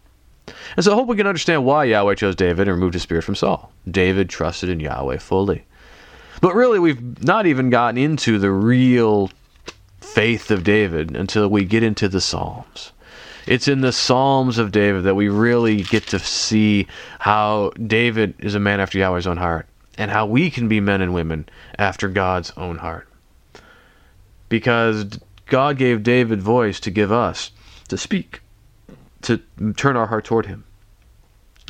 And 0.76 0.84
so 0.84 0.92
I 0.92 0.94
hope 0.94 1.06
we 1.06 1.16
can 1.16 1.26
understand 1.26 1.64
why 1.64 1.84
Yahweh 1.84 2.14
chose 2.14 2.34
David 2.34 2.66
and 2.66 2.76
removed 2.76 2.94
his 2.94 3.02
spirit 3.02 3.24
from 3.24 3.34
Saul. 3.34 3.70
David 3.88 4.30
trusted 4.30 4.70
in 4.70 4.80
Yahweh 4.80 5.18
fully. 5.18 5.64
But 6.40 6.54
really, 6.54 6.78
we've 6.78 7.22
not 7.22 7.46
even 7.46 7.70
gotten 7.70 7.98
into 7.98 8.38
the 8.38 8.50
real 8.50 9.30
faith 10.00 10.50
of 10.50 10.64
David 10.64 11.14
until 11.14 11.48
we 11.48 11.64
get 11.64 11.82
into 11.82 12.08
the 12.08 12.20
Psalms. 12.20 12.92
It's 13.46 13.68
in 13.68 13.82
the 13.82 13.92
Psalms 13.92 14.56
of 14.56 14.72
David 14.72 15.04
that 15.04 15.14
we 15.14 15.28
really 15.28 15.82
get 15.82 16.06
to 16.08 16.18
see 16.18 16.86
how 17.18 17.70
David 17.86 18.34
is 18.38 18.54
a 18.54 18.60
man 18.60 18.80
after 18.80 18.98
Yahweh's 18.98 19.26
own 19.26 19.36
heart 19.36 19.66
and 19.96 20.10
how 20.10 20.26
we 20.26 20.50
can 20.50 20.68
be 20.68 20.80
men 20.80 21.00
and 21.00 21.14
women 21.14 21.48
after 21.78 22.08
God's 22.08 22.52
own 22.56 22.78
heart. 22.78 23.08
Because 24.48 25.18
God 25.46 25.76
gave 25.78 26.02
David 26.02 26.42
voice 26.42 26.80
to 26.80 26.90
give 26.90 27.12
us 27.12 27.50
to 27.88 27.96
speak, 27.96 28.40
to 29.22 29.40
turn 29.76 29.96
our 29.96 30.06
heart 30.06 30.24
toward 30.24 30.46
Him. 30.46 30.64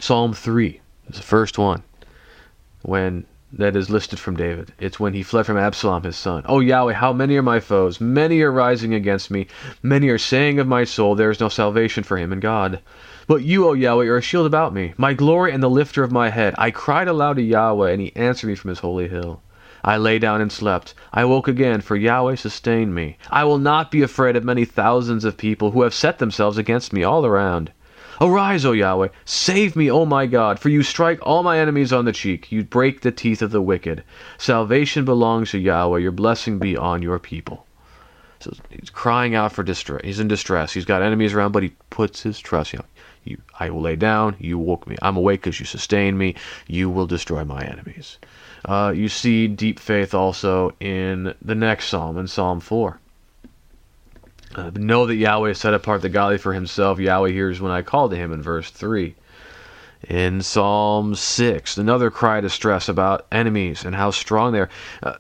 Psalm 0.01 0.35
3 0.35 0.81
is 1.09 1.17
the 1.17 1.23
first 1.23 1.59
one 1.59 1.83
when 2.83 3.25
that 3.53 3.77
is 3.77 3.89
listed 3.89 4.19
from 4.19 4.37
David. 4.37 4.73
It's 4.81 4.99
when 4.99 5.15
he 5.15 5.23
fled 5.23 5.47
from 5.47 5.57
Absalom, 5.57 6.03
his 6.03 6.17
son. 6.17 6.43
Oh 6.47 6.61
Yahweh, 6.61 6.95
how 6.95 7.13
many 7.13 7.37
are 7.37 7.43
my 7.43 7.61
foes? 7.61 8.01
Many 8.01 8.41
are 8.43 8.51
rising 8.51 8.95
against 8.95 9.31
me. 9.31 9.47
Many 9.83 10.09
are 10.09 10.19
saying 10.19 10.59
of 10.59 10.67
my 10.67 10.85
soul, 10.85 11.15
There 11.15 11.31
is 11.31 11.41
no 11.41 11.49
salvation 11.49 12.03
for 12.03 12.17
him 12.17 12.33
in 12.33 12.41
God. 12.41 12.81
But 13.27 13.43
you, 13.43 13.67
O 13.67 13.73
Yahweh, 13.73 14.07
are 14.07 14.19
a 14.19 14.23
shield 14.23 14.47
about 14.47 14.75
me, 14.75 14.93
my 14.99 15.15
glory 15.15 15.53
and 15.53 15.63
the 15.63 15.71
lifter 15.71 16.03
of 16.03 16.13
my 16.13 16.29
head. 16.29 16.55
I 16.59 16.71
cried 16.71 17.09
aloud 17.09 17.37
to 17.37 17.43
Yahweh, 17.43 17.91
and 17.91 18.01
he 18.01 18.15
answered 18.15 18.49
me 18.49 18.55
from 18.55 18.69
his 18.69 18.81
holy 18.81 19.09
hill. 19.09 19.41
I 19.83 19.97
lay 19.97 20.19
down 20.19 20.41
and 20.41 20.53
slept. 20.53 20.95
I 21.13 21.25
woke 21.25 21.49
again, 21.49 21.81
for 21.81 21.97
Yahweh 21.97 22.35
sustained 22.35 22.95
me. 22.95 23.17
I 23.31 23.45
will 23.45 23.59
not 23.59 23.91
be 23.91 24.03
afraid 24.03 24.37
of 24.37 24.45
many 24.45 24.65
thousands 24.65 25.25
of 25.25 25.39
people 25.39 25.71
who 25.71 25.83
have 25.83 25.95
set 25.95 26.19
themselves 26.19 26.59
against 26.59 26.93
me 26.93 27.03
all 27.03 27.25
around. 27.25 27.73
Arise, 28.21 28.65
O 28.65 28.73
Yahweh, 28.73 29.09
save 29.25 29.75
me, 29.75 29.91
O 29.91 30.05
my 30.05 30.27
God, 30.27 30.59
for 30.59 30.69
you 30.69 30.83
strike 30.83 31.19
all 31.23 31.43
my 31.43 31.59
enemies 31.59 31.93
on 31.93 32.05
the 32.05 32.13
cheek. 32.13 32.53
You 32.53 32.63
break 32.63 33.01
the 33.01 33.11
teeth 33.11 33.43
of 33.43 33.51
the 33.51 33.63
wicked. 33.63 34.05
Salvation 34.39 35.05
belongs 35.05 35.51
to 35.51 35.59
Yahweh. 35.59 35.99
Your 35.99 36.13
blessing 36.13 36.59
be 36.59 36.77
on 36.77 37.03
your 37.03 37.19
people. 37.19 37.67
So 38.41 38.53
he's 38.71 38.91
crying 38.91 39.35
out 39.35 39.53
for 39.53 39.63
distress. 39.63 40.03
He's 40.05 40.21
in 40.21 40.29
distress. 40.29 40.73
He's 40.73 40.85
got 40.85 41.03
enemies 41.03 41.33
around, 41.33 41.53
but 41.53 41.63
he 41.63 41.73
puts 41.91 42.23
his 42.23 42.39
trust. 42.39 42.73
You 42.73 42.81
know, 42.81 42.85
you, 43.25 43.39
I 43.59 43.71
will 43.71 43.81
lay 43.81 43.97
down. 43.97 44.37
You 44.39 44.59
woke 44.59 44.87
me. 44.87 44.97
I'm 45.03 45.17
awake 45.17 45.41
because 45.41 45.59
you 45.59 45.67
sustain 45.67 46.17
me. 46.17 46.35
You 46.67 46.91
will 46.91 47.07
destroy 47.07 47.45
my 47.45 47.65
enemies. 47.65 48.19
Uh, 48.65 48.93
you 48.95 49.09
see 49.09 49.47
deep 49.47 49.79
faith 49.79 50.15
also 50.15 50.75
in 50.81 51.35
the 51.43 51.55
next 51.55 51.89
psalm, 51.89 52.17
in 52.19 52.27
Psalm 52.27 52.61
4. 52.61 52.99
Uh, 54.55 54.71
know 54.75 55.07
that 55.07 55.17
Yahweh 55.17 55.53
set 55.53 55.75
apart 55.75 56.03
the 56.03 56.09
godly 56.09 56.39
for 56.39 56.53
himself. 56.53 56.99
Yahweh 56.99 57.31
hears 57.31 57.61
when 57.61 57.73
I 57.73 57.83
call 57.83 58.09
to 58.09 58.17
him 58.17 58.33
in 58.33 58.41
verse 58.41 58.71
3. 58.71 59.15
In 60.09 60.43
Psalm 60.43 61.15
6, 61.15 61.79
another 61.79 62.11
cry 62.11 62.39
of 62.39 62.45
distress 62.45 62.89
about 62.89 63.27
enemies 63.33 63.85
and 63.85 63.95
how 63.95 64.11
strong 64.11 64.53
they 64.53 64.61
are. 64.61 64.71
Uh, 65.03 65.15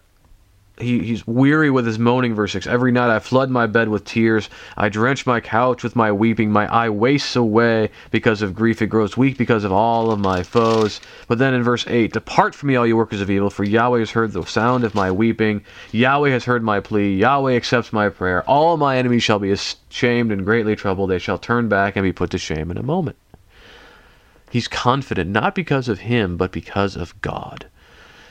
he, 0.80 1.04
he's 1.04 1.24
weary 1.24 1.70
with 1.70 1.86
his 1.86 2.00
moaning, 2.00 2.34
verse 2.34 2.52
6. 2.52 2.66
Every 2.66 2.90
night 2.90 3.08
I 3.08 3.20
flood 3.20 3.48
my 3.48 3.66
bed 3.66 3.88
with 3.88 4.04
tears. 4.04 4.50
I 4.76 4.88
drench 4.88 5.24
my 5.24 5.38
couch 5.40 5.84
with 5.84 5.94
my 5.94 6.10
weeping. 6.10 6.50
My 6.50 6.66
eye 6.66 6.88
wastes 6.88 7.36
away 7.36 7.90
because 8.10 8.42
of 8.42 8.56
grief. 8.56 8.82
It 8.82 8.88
grows 8.88 9.16
weak 9.16 9.38
because 9.38 9.62
of 9.62 9.70
all 9.70 10.10
of 10.10 10.18
my 10.18 10.42
foes. 10.42 11.00
But 11.28 11.38
then 11.38 11.54
in 11.54 11.62
verse 11.62 11.86
8, 11.86 12.12
Depart 12.12 12.56
from 12.56 12.68
me, 12.68 12.76
all 12.76 12.86
you 12.86 12.96
workers 12.96 13.20
of 13.20 13.30
evil, 13.30 13.50
for 13.50 13.62
Yahweh 13.62 14.00
has 14.00 14.10
heard 14.10 14.32
the 14.32 14.44
sound 14.44 14.82
of 14.82 14.96
my 14.96 15.12
weeping. 15.12 15.64
Yahweh 15.92 16.30
has 16.30 16.44
heard 16.44 16.64
my 16.64 16.80
plea. 16.80 17.14
Yahweh 17.14 17.54
accepts 17.54 17.92
my 17.92 18.08
prayer. 18.08 18.42
All 18.42 18.76
my 18.76 18.96
enemies 18.96 19.22
shall 19.22 19.38
be 19.38 19.52
ashamed 19.52 20.32
and 20.32 20.44
greatly 20.44 20.74
troubled. 20.74 21.10
They 21.10 21.20
shall 21.20 21.38
turn 21.38 21.68
back 21.68 21.94
and 21.94 22.02
be 22.02 22.12
put 22.12 22.30
to 22.30 22.38
shame 22.38 22.72
in 22.72 22.78
a 22.78 22.82
moment. 22.82 23.16
He's 24.50 24.66
confident, 24.66 25.30
not 25.30 25.54
because 25.54 25.88
of 25.88 26.00
him, 26.00 26.36
but 26.36 26.50
because 26.50 26.96
of 26.96 27.20
God. 27.20 27.66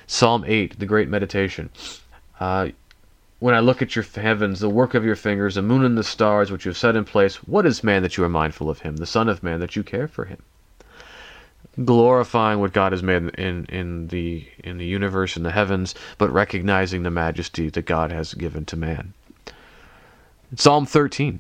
Psalm 0.08 0.44
8, 0.46 0.80
the 0.80 0.86
great 0.86 1.08
meditation. 1.08 1.70
Uh, 2.40 2.70
when 3.40 3.56
I 3.56 3.60
look 3.60 3.82
at 3.82 3.96
your 3.96 4.06
heavens, 4.06 4.62
the 4.62 4.70
work 4.70 4.94
of 4.94 5.04
your 5.04 5.18
fingers, 5.18 5.56
the 5.56 5.62
moon 5.62 5.84
and 5.84 5.98
the 5.98 6.04
stars 6.04 6.50
which 6.50 6.66
you 6.66 6.70
have 6.70 6.78
set 6.78 6.96
in 6.96 7.04
place, 7.04 7.36
what 7.44 7.66
is 7.66 7.84
man 7.84 8.02
that 8.02 8.16
you 8.16 8.24
are 8.24 8.30
mindful 8.30 8.70
of 8.70 8.80
him, 8.80 8.96
the 8.96 9.06
Son 9.06 9.28
of 9.28 9.44
Man 9.44 9.60
that 9.60 9.76
you 9.76 9.84
care 9.84 10.08
for 10.08 10.26
him? 10.26 10.42
Glorifying 11.84 12.60
what 12.60 12.72
God 12.72 12.92
has 12.92 13.04
made 13.04 13.30
in, 13.36 13.66
in 13.66 14.08
the 14.08 14.48
in 14.64 14.78
the 14.78 14.86
universe 14.86 15.36
and 15.36 15.46
the 15.46 15.52
heavens, 15.52 15.94
but 16.18 16.32
recognizing 16.32 17.04
the 17.04 17.12
majesty 17.12 17.70
that 17.70 17.86
God 17.86 18.12
has 18.12 18.34
given 18.34 18.64
to 18.66 18.78
man. 18.78 19.14
Psalm 20.56 20.86
13. 20.86 21.40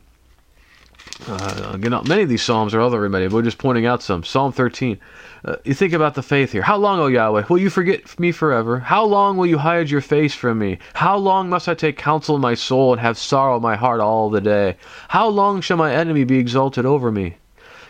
Uh, 1.28 1.72
again, 1.74 1.98
many 2.06 2.24
of 2.24 2.30
these 2.30 2.42
psalms 2.42 2.74
are 2.74 2.82
other 2.82 3.00
remedy, 3.00 3.28
but 3.28 3.36
we're 3.36 3.42
just 3.42 3.58
pointing 3.58 3.86
out 3.86 4.02
some. 4.02 4.24
Psalm 4.24 4.52
13. 4.52 5.00
Uh, 5.46 5.56
you 5.64 5.74
think 5.74 5.94
about 5.94 6.16
the 6.16 6.24
faith 6.24 6.52
here. 6.52 6.62
How 6.62 6.78
long, 6.78 7.00
O 7.00 7.08
Yahweh, 7.08 7.46
will 7.50 7.58
you 7.58 7.70
forget 7.70 8.20
me 8.20 8.32
forever? 8.32 8.80
How 8.80 9.04
long 9.06 9.38
will 9.38 9.46
you 9.46 9.58
hide 9.58 9.90
your 9.90 10.02
face 10.02 10.34
from 10.34 10.60
me? 10.60 10.80
How 10.94 11.18
long 11.18 11.50
must 11.50 11.70
I 11.70 11.76
take 11.76 11.98
counsel 11.98 12.36
in 12.36 12.42
my 12.42 12.54
soul 12.56 12.94
and 12.94 13.02
have 13.02 13.18
sorrow 13.18 13.56
in 13.58 13.62
my 13.62 13.76
heart 13.76 14.02
all 14.02 14.30
the 14.30 14.42
day? 14.42 14.76
How 15.08 15.28
long 15.28 15.62
shall 15.62 15.78
my 15.78 15.94
enemy 15.94 16.24
be 16.24 16.40
exalted 16.40 16.86
over 16.86 17.12
me? 17.12 17.38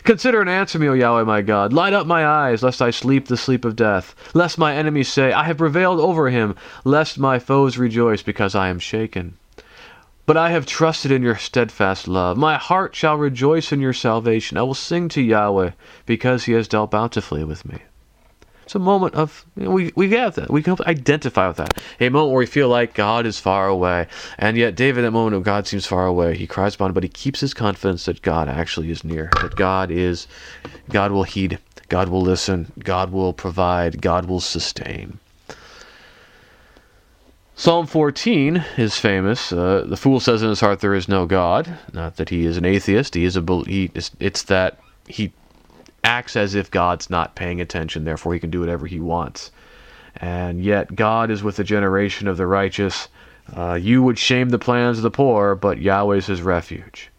Consider 0.04 0.40
and 0.40 0.50
answer 0.50 0.78
me, 0.78 0.88
O 0.88 0.92
Yahweh 0.92 1.24
my 1.24 1.40
God. 1.40 1.72
Light 1.72 1.92
up 1.92 2.06
my 2.06 2.26
eyes, 2.26 2.62
lest 2.62 2.82
I 2.82 2.90
sleep 2.90 3.26
the 3.26 3.36
sleep 3.36 3.64
of 3.64 3.74
death. 3.74 4.14
Lest 4.34 4.58
my 4.58 4.74
enemies 4.74 5.08
say, 5.08 5.32
I 5.32 5.44
have 5.44 5.58
prevailed 5.58 5.98
over 5.98 6.28
him. 6.30 6.54
Lest 6.84 7.18
my 7.18 7.38
foes 7.38 7.78
rejoice 7.78 8.22
because 8.22 8.54
I 8.54 8.68
am 8.68 8.78
shaken. 8.78 9.38
But 10.26 10.36
I 10.38 10.50
have 10.50 10.64
trusted 10.64 11.12
in 11.12 11.22
your 11.22 11.36
steadfast 11.36 12.08
love. 12.08 12.38
My 12.38 12.56
heart 12.56 12.94
shall 12.94 13.16
rejoice 13.16 13.72
in 13.72 13.80
your 13.80 13.92
salvation. 13.92 14.56
I 14.56 14.62
will 14.62 14.74
sing 14.74 15.08
to 15.10 15.20
Yahweh 15.20 15.72
because 16.06 16.44
he 16.44 16.52
has 16.52 16.66
dealt 16.66 16.90
bountifully 16.90 17.44
with 17.44 17.66
me. 17.66 17.78
It's 18.64 18.74
a 18.74 18.78
moment 18.78 19.14
of 19.14 19.44
you 19.56 19.64
know, 19.64 19.70
we 19.70 19.92
we 19.94 20.10
have 20.12 20.36
that 20.36 20.50
we 20.50 20.62
can 20.62 20.76
identify 20.86 21.48
with 21.48 21.58
that 21.58 21.78
a 22.00 22.08
moment 22.08 22.30
where 22.30 22.38
we 22.38 22.46
feel 22.46 22.68
like 22.70 22.94
God 22.94 23.26
is 23.26 23.38
far 23.38 23.68
away, 23.68 24.06
and 24.38 24.56
yet 24.56 24.74
David, 24.74 25.04
that 25.04 25.10
moment 25.10 25.36
of 25.36 25.42
God 25.42 25.66
seems 25.66 25.84
far 25.84 26.06
away, 26.06 26.34
he 26.34 26.46
cries 26.46 26.74
upon, 26.74 26.94
but 26.94 27.02
he 27.02 27.10
keeps 27.10 27.40
his 27.40 27.52
confidence 27.52 28.06
that 28.06 28.22
God 28.22 28.48
actually 28.48 28.90
is 28.90 29.04
near, 29.04 29.28
that 29.42 29.54
God 29.54 29.90
is, 29.90 30.26
God 30.88 31.12
will 31.12 31.24
heed, 31.24 31.58
God 31.90 32.08
will 32.08 32.22
listen, 32.22 32.72
God 32.78 33.12
will 33.12 33.34
provide, 33.34 34.00
God 34.00 34.24
will 34.24 34.40
sustain. 34.40 35.18
Psalm 37.56 37.86
14 37.86 38.64
is 38.76 38.98
famous. 38.98 39.52
Uh, 39.52 39.84
the 39.86 39.96
fool 39.96 40.18
says 40.18 40.42
in 40.42 40.48
his 40.48 40.60
heart, 40.60 40.80
"There 40.80 40.94
is 40.94 41.08
no 41.08 41.24
God." 41.24 41.78
Not 41.92 42.16
that 42.16 42.30
he 42.30 42.44
is 42.44 42.56
an 42.56 42.64
atheist. 42.64 43.14
He 43.14 43.24
is 43.24 43.36
a. 43.36 43.62
He, 43.66 43.92
it's 44.18 44.42
that 44.42 44.80
he 45.06 45.32
acts 46.02 46.34
as 46.34 46.56
if 46.56 46.68
God's 46.68 47.08
not 47.08 47.36
paying 47.36 47.60
attention. 47.60 48.04
Therefore, 48.04 48.34
he 48.34 48.40
can 48.40 48.50
do 48.50 48.58
whatever 48.58 48.88
he 48.88 48.98
wants. 48.98 49.52
And 50.16 50.64
yet, 50.64 50.96
God 50.96 51.30
is 51.30 51.44
with 51.44 51.54
the 51.54 51.64
generation 51.64 52.26
of 52.26 52.36
the 52.36 52.46
righteous. 52.46 53.08
Uh, 53.56 53.74
you 53.74 54.02
would 54.02 54.18
shame 54.18 54.48
the 54.48 54.58
plans 54.58 54.98
of 54.98 55.04
the 55.04 55.10
poor, 55.10 55.54
but 55.54 55.78
Yahweh 55.78 56.16
is 56.16 56.26
his 56.26 56.42
refuge. 56.42 57.10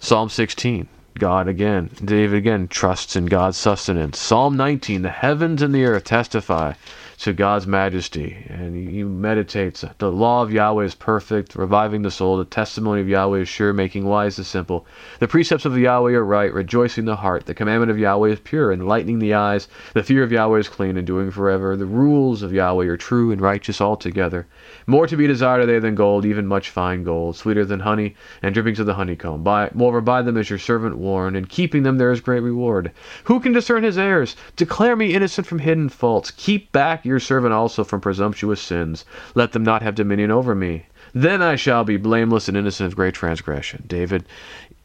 Psalm 0.00 0.28
16. 0.28 0.88
God 1.18 1.46
again. 1.46 1.90
David 2.04 2.36
again 2.36 2.66
trusts 2.68 3.14
in 3.14 3.26
God's 3.26 3.56
sustenance. 3.56 4.18
Psalm 4.18 4.56
19. 4.56 5.02
The 5.02 5.08
heavens 5.08 5.62
and 5.62 5.74
the 5.74 5.84
earth 5.84 6.04
testify 6.04 6.74
to 7.16 7.32
God's 7.32 7.66
majesty, 7.66 8.46
and 8.48 8.76
he 8.76 9.02
meditates. 9.02 9.84
The 9.98 10.12
law 10.12 10.42
of 10.42 10.52
Yahweh 10.52 10.84
is 10.84 10.94
perfect, 10.94 11.54
reviving 11.54 12.02
the 12.02 12.10
soul. 12.10 12.36
The 12.36 12.44
testimony 12.44 13.00
of 13.00 13.08
Yahweh 13.08 13.40
is 13.40 13.48
sure, 13.48 13.72
making 13.72 14.04
wise 14.04 14.36
the 14.36 14.44
simple. 14.44 14.86
The 15.18 15.28
precepts 15.28 15.64
of 15.64 15.76
Yahweh 15.78 16.12
are 16.12 16.24
right, 16.24 16.52
rejoicing 16.52 17.04
the 17.04 17.16
heart. 17.16 17.46
The 17.46 17.54
commandment 17.54 17.90
of 17.90 17.98
Yahweh 17.98 18.30
is 18.30 18.40
pure, 18.40 18.72
enlightening 18.72 19.18
the 19.18 19.34
eyes. 19.34 19.68
The 19.94 20.02
fear 20.02 20.22
of 20.22 20.32
Yahweh 20.32 20.58
is 20.58 20.68
clean, 20.68 20.96
enduring 20.96 21.30
forever. 21.30 21.76
The 21.76 21.86
rules 21.86 22.42
of 22.42 22.52
Yahweh 22.52 22.86
are 22.86 22.96
true 22.96 23.32
and 23.32 23.40
righteous 23.40 23.80
altogether. 23.80 24.46
More 24.86 25.06
to 25.06 25.16
be 25.16 25.26
desired 25.26 25.62
are 25.62 25.66
they 25.66 25.78
than 25.78 25.94
gold, 25.94 26.24
even 26.26 26.46
much 26.46 26.70
fine 26.70 27.02
gold, 27.02 27.36
sweeter 27.36 27.64
than 27.64 27.80
honey 27.80 28.14
and 28.42 28.52
drippings 28.52 28.80
of 28.80 28.86
the 28.86 28.94
honeycomb. 28.94 29.42
By, 29.42 29.70
moreover, 29.72 30.00
by 30.00 30.22
them 30.22 30.36
is 30.36 30.50
your 30.50 30.58
servant 30.58 30.98
warned, 30.98 31.36
and 31.36 31.48
keeping 31.48 31.82
them 31.82 31.98
there 31.98 32.12
is 32.12 32.20
great 32.20 32.42
reward. 32.42 32.92
Who 33.24 33.40
can 33.40 33.52
discern 33.52 33.82
his 33.82 33.96
errors? 33.96 34.36
Declare 34.56 34.96
me 34.96 35.14
innocent 35.14 35.46
from 35.46 35.60
hidden 35.60 35.88
faults. 35.88 36.30
Keep 36.30 36.72
back 36.72 37.05
your 37.06 37.20
servant 37.20 37.54
also 37.54 37.84
from 37.84 38.00
presumptuous 38.00 38.60
sins. 38.60 39.04
Let 39.34 39.52
them 39.52 39.62
not 39.62 39.82
have 39.82 39.94
dominion 39.94 40.30
over 40.30 40.54
me. 40.54 40.86
Then 41.14 41.40
I 41.40 41.56
shall 41.56 41.84
be 41.84 41.96
blameless 41.96 42.48
and 42.48 42.56
innocent 42.56 42.88
of 42.88 42.96
great 42.96 43.14
transgression. 43.14 43.84
David, 43.86 44.26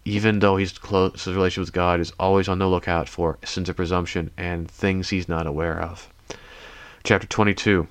even 0.05 0.39
though 0.39 0.57
he's 0.57 0.77
close, 0.77 1.25
his 1.25 1.35
relationship 1.35 1.67
with 1.67 1.73
God 1.73 1.99
is 1.99 2.13
always 2.19 2.47
on 2.47 2.59
the 2.59 2.67
lookout 2.67 3.09
for 3.09 3.37
sins 3.43 3.69
of 3.69 3.75
presumption 3.75 4.31
and 4.37 4.69
things 4.69 5.09
he's 5.09 5.27
not 5.27 5.47
aware 5.47 5.79
of. 5.79 6.07
Chapter 7.03 7.27
22 7.27 7.87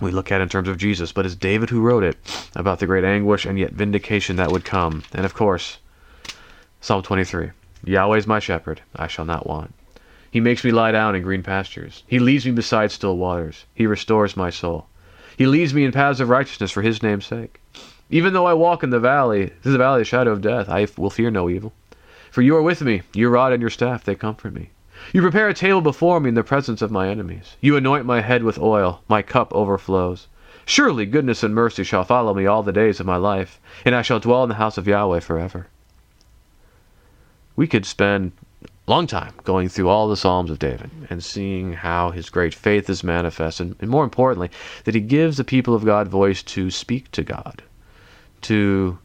we 0.00 0.10
look 0.10 0.32
at 0.32 0.40
in 0.40 0.48
terms 0.48 0.68
of 0.68 0.76
Jesus, 0.76 1.12
but 1.12 1.24
it's 1.24 1.36
David 1.36 1.70
who 1.70 1.80
wrote 1.80 2.02
it 2.02 2.16
about 2.56 2.80
the 2.80 2.86
great 2.86 3.04
anguish 3.04 3.44
and 3.44 3.58
yet 3.58 3.72
vindication 3.72 4.36
that 4.36 4.50
would 4.50 4.64
come. 4.64 5.04
And 5.12 5.24
of 5.24 5.34
course, 5.34 5.78
Psalm 6.80 7.02
23 7.02 7.50
Yahweh 7.84 8.18
is 8.18 8.26
my 8.26 8.40
shepherd, 8.40 8.80
I 8.96 9.06
shall 9.06 9.24
not 9.24 9.46
want. 9.46 9.72
He 10.34 10.40
makes 10.40 10.64
me 10.64 10.72
lie 10.72 10.90
down 10.90 11.14
in 11.14 11.22
green 11.22 11.44
pastures. 11.44 12.02
He 12.08 12.18
leads 12.18 12.44
me 12.44 12.50
beside 12.50 12.90
still 12.90 13.16
waters. 13.16 13.66
He 13.72 13.86
restores 13.86 14.36
my 14.36 14.50
soul. 14.50 14.88
He 15.36 15.46
leads 15.46 15.72
me 15.72 15.84
in 15.84 15.92
paths 15.92 16.18
of 16.18 16.28
righteousness 16.28 16.72
for 16.72 16.82
his 16.82 17.04
name's 17.04 17.26
sake. 17.26 17.60
Even 18.10 18.32
though 18.32 18.44
I 18.44 18.52
walk 18.54 18.82
in 18.82 18.90
the 18.90 18.98
valley, 18.98 19.52
through 19.62 19.70
the 19.70 19.78
valley 19.78 20.00
of 20.00 20.06
the 20.06 20.06
shadow 20.06 20.32
of 20.32 20.40
death, 20.40 20.68
I 20.68 20.88
will 20.96 21.08
fear 21.08 21.30
no 21.30 21.48
evil. 21.48 21.72
For 22.32 22.42
you 22.42 22.56
are 22.56 22.62
with 22.62 22.82
me, 22.82 23.02
your 23.12 23.30
rod 23.30 23.52
and 23.52 23.60
your 23.60 23.70
staff, 23.70 24.02
they 24.02 24.16
comfort 24.16 24.52
me. 24.52 24.70
You 25.12 25.22
prepare 25.22 25.48
a 25.48 25.54
table 25.54 25.80
before 25.80 26.18
me 26.18 26.30
in 26.30 26.34
the 26.34 26.42
presence 26.42 26.82
of 26.82 26.90
my 26.90 27.08
enemies. 27.08 27.54
You 27.60 27.76
anoint 27.76 28.04
my 28.04 28.20
head 28.20 28.42
with 28.42 28.58
oil, 28.58 29.02
my 29.06 29.22
cup 29.22 29.54
overflows. 29.54 30.26
Surely 30.66 31.06
goodness 31.06 31.44
and 31.44 31.54
mercy 31.54 31.84
shall 31.84 32.02
follow 32.02 32.34
me 32.34 32.44
all 32.44 32.64
the 32.64 32.72
days 32.72 32.98
of 32.98 33.06
my 33.06 33.18
life, 33.18 33.60
and 33.84 33.94
I 33.94 34.02
shall 34.02 34.18
dwell 34.18 34.42
in 34.42 34.48
the 34.48 34.56
house 34.56 34.78
of 34.78 34.88
Yahweh 34.88 35.20
forever. 35.20 35.68
We 37.54 37.68
could 37.68 37.86
spend 37.86 38.32
long 38.86 39.06
time 39.06 39.32
going 39.44 39.68
through 39.68 39.88
all 39.88 40.08
the 40.08 40.16
Psalms 40.16 40.50
of 40.50 40.58
David 40.58 40.90
and 41.08 41.24
seeing 41.24 41.72
how 41.72 42.10
his 42.10 42.28
great 42.28 42.54
faith 42.54 42.90
is 42.90 43.02
manifest, 43.02 43.60
and, 43.60 43.74
and, 43.80 43.90
more 43.90 44.04
importantly, 44.04 44.50
that 44.84 44.94
he 44.94 45.00
gives 45.00 45.36
the 45.36 45.44
people 45.44 45.74
of 45.74 45.84
God 45.84 46.08
voice 46.08 46.42
to 46.42 46.70
speak 46.70 47.10
to 47.12 47.22
God, 47.22 47.62
to 48.42 48.98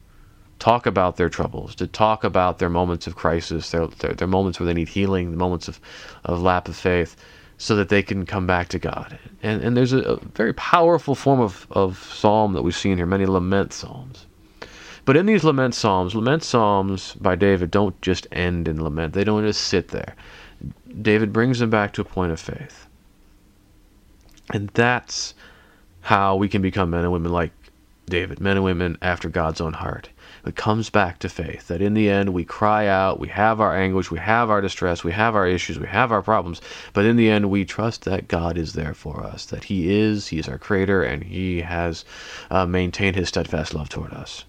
talk 0.59 0.85
about 0.85 1.15
their 1.15 1.29
troubles, 1.29 1.75
to 1.75 1.87
talk 1.87 2.23
about 2.23 2.59
their 2.59 2.69
moments 2.69 3.07
of 3.07 3.15
crisis, 3.15 3.71
their, 3.71 3.87
their, 3.87 4.13
their 4.13 4.27
moments 4.27 4.59
where 4.59 4.67
they 4.67 4.73
need 4.73 4.89
healing, 4.89 5.31
the 5.31 5.37
moments 5.37 5.67
of, 5.67 5.79
of 6.25 6.41
lack 6.41 6.67
of 6.67 6.75
faith, 6.75 7.15
so 7.57 7.75
that 7.75 7.89
they 7.89 8.03
can 8.03 8.25
come 8.25 8.45
back 8.45 8.67
to 8.69 8.79
God. 8.79 9.17
And, 9.43 9.61
and 9.61 9.77
there's 9.77 9.93
a, 9.93 9.99
a 9.99 10.15
very 10.17 10.53
powerful 10.53 11.15
form 11.15 11.39
of, 11.39 11.67
of 11.71 11.97
psalm 12.11 12.53
that 12.53 12.63
we 12.63 12.71
see 12.71 12.91
in 12.91 12.97
here, 12.97 13.05
many 13.05 13.25
lament 13.25 13.73
psalms. 13.73 14.25
But 15.09 15.17
in 15.17 15.25
these 15.25 15.43
lament 15.43 15.73
psalms, 15.73 16.13
lament 16.13 16.43
psalms 16.43 17.15
by 17.15 17.35
David 17.35 17.71
don't 17.71 17.99
just 17.99 18.27
end 18.31 18.67
in 18.67 18.83
lament. 18.83 19.15
They 19.15 19.23
don't 19.23 19.43
just 19.43 19.61
sit 19.61 19.87
there. 19.87 20.13
David 21.01 21.33
brings 21.33 21.57
them 21.57 21.71
back 21.71 21.93
to 21.93 22.01
a 22.01 22.05
point 22.05 22.31
of 22.31 22.39
faith. 22.39 22.85
And 24.53 24.69
that's 24.75 25.33
how 26.01 26.35
we 26.35 26.47
can 26.47 26.61
become 26.61 26.91
men 26.91 27.05
and 27.05 27.11
women 27.11 27.31
like 27.31 27.51
David, 28.05 28.39
men 28.39 28.57
and 28.57 28.63
women 28.63 28.99
after 29.01 29.29
God's 29.29 29.59
own 29.59 29.73
heart. 29.73 30.09
It 30.45 30.55
comes 30.55 30.91
back 30.91 31.17
to 31.19 31.27
faith 31.27 31.69
that 31.69 31.81
in 31.81 31.95
the 31.95 32.07
end 32.07 32.31
we 32.31 32.45
cry 32.45 32.85
out, 32.85 33.19
we 33.19 33.29
have 33.29 33.59
our 33.59 33.75
anguish, 33.75 34.11
we 34.11 34.19
have 34.19 34.51
our 34.51 34.61
distress, 34.61 35.03
we 35.03 35.13
have 35.13 35.35
our 35.35 35.47
issues, 35.47 35.79
we 35.79 35.87
have 35.87 36.11
our 36.11 36.21
problems, 36.21 36.61
but 36.93 37.05
in 37.05 37.15
the 37.15 37.31
end 37.31 37.49
we 37.49 37.65
trust 37.65 38.05
that 38.05 38.27
God 38.27 38.59
is 38.59 38.73
there 38.73 38.93
for 38.93 39.23
us, 39.23 39.47
that 39.47 39.63
He 39.63 39.89
is, 39.91 40.27
He 40.27 40.37
is 40.37 40.47
our 40.47 40.59
Creator, 40.59 41.01
and 41.01 41.23
He 41.23 41.61
has 41.61 42.05
uh, 42.51 42.67
maintained 42.67 43.15
His 43.15 43.29
steadfast 43.29 43.73
love 43.73 43.89
toward 43.89 44.13
us. 44.13 44.45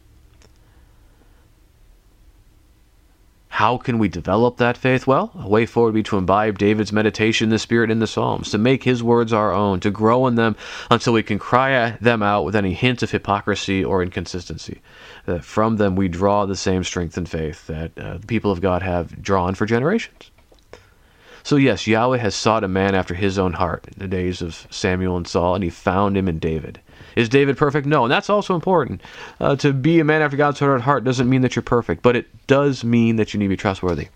How 3.61 3.77
can 3.77 3.99
we 3.99 4.09
develop 4.09 4.57
that 4.57 4.79
faith? 4.79 5.07
Well, 5.07 5.33
a 5.39 5.47
way 5.47 5.67
forward 5.67 5.89
would 5.89 5.99
be 5.99 6.03
to 6.05 6.17
imbibe 6.17 6.57
David's 6.57 6.95
meditation 6.95 7.51
the 7.51 7.59
Spirit 7.59 7.91
in 7.91 7.99
the 7.99 8.07
Psalms, 8.07 8.51
to 8.53 8.57
make 8.57 8.85
his 8.85 9.03
words 9.03 9.35
our 9.35 9.53
own, 9.53 9.81
to 9.81 9.91
grow 9.91 10.27
in 10.29 10.37
them 10.37 10.57
until 10.91 11.13
we 11.13 11.23
can 11.23 11.39
cry 11.39 11.91
them 12.01 12.23
out 12.23 12.47
with 12.47 12.57
any 12.57 12.73
hint 12.73 13.03
of 13.03 13.11
hypocrisy 13.11 13.85
or 13.85 14.03
inconsistency. 14.03 14.81
That 15.27 15.45
from 15.45 15.77
them 15.77 15.95
we 15.95 16.09
draw 16.09 16.47
the 16.47 16.57
same 16.57 16.85
strength 16.85 17.19
and 17.19 17.29
faith 17.29 17.67
that 17.67 17.99
uh, 17.99 18.17
the 18.17 18.27
people 18.27 18.51
of 18.51 18.63
God 18.63 18.81
have 18.81 19.21
drawn 19.21 19.55
for 19.55 19.67
generations. 19.67 20.31
So, 21.43 21.57
yes, 21.57 21.87
Yahweh 21.87 22.19
has 22.19 22.35
sought 22.35 22.65
a 22.65 22.69
man 22.69 22.95
after 22.95 23.15
his 23.15 23.39
own 23.39 23.55
heart 23.55 23.87
in 23.89 23.99
the 23.99 24.09
days 24.09 24.43
of 24.43 24.67
Samuel 24.71 25.17
and 25.17 25.27
Saul, 25.27 25.55
and 25.55 25.65
he 25.65 25.71
found 25.71 26.17
him 26.17 26.29
in 26.29 26.39
David. 26.39 26.81
Is 27.17 27.29
David 27.29 27.57
perfect? 27.57 27.87
No, 27.87 28.05
and 28.05 28.13
that's 28.13 28.31
also 28.31 28.55
important. 28.55 29.03
Uh, 29.41 29.57
to 29.57 29.73
be 29.73 30.01
a 30.01 30.05
man 30.05 30.23
after 30.23 30.37
God's 30.37 30.61
heart 30.61 31.05
doesn't 31.05 31.29
mean 31.29 31.43
that 31.43 31.57
you're 31.57 31.63
perfect, 31.63 32.03
but 32.03 32.17
it 32.17 32.47
does 32.47 32.85
mean 32.85 33.17
that 33.17 33.33
you 33.33 33.39
need 33.39 33.47
to 33.47 33.51
be 33.51 33.57
trustworthy. 33.57 34.09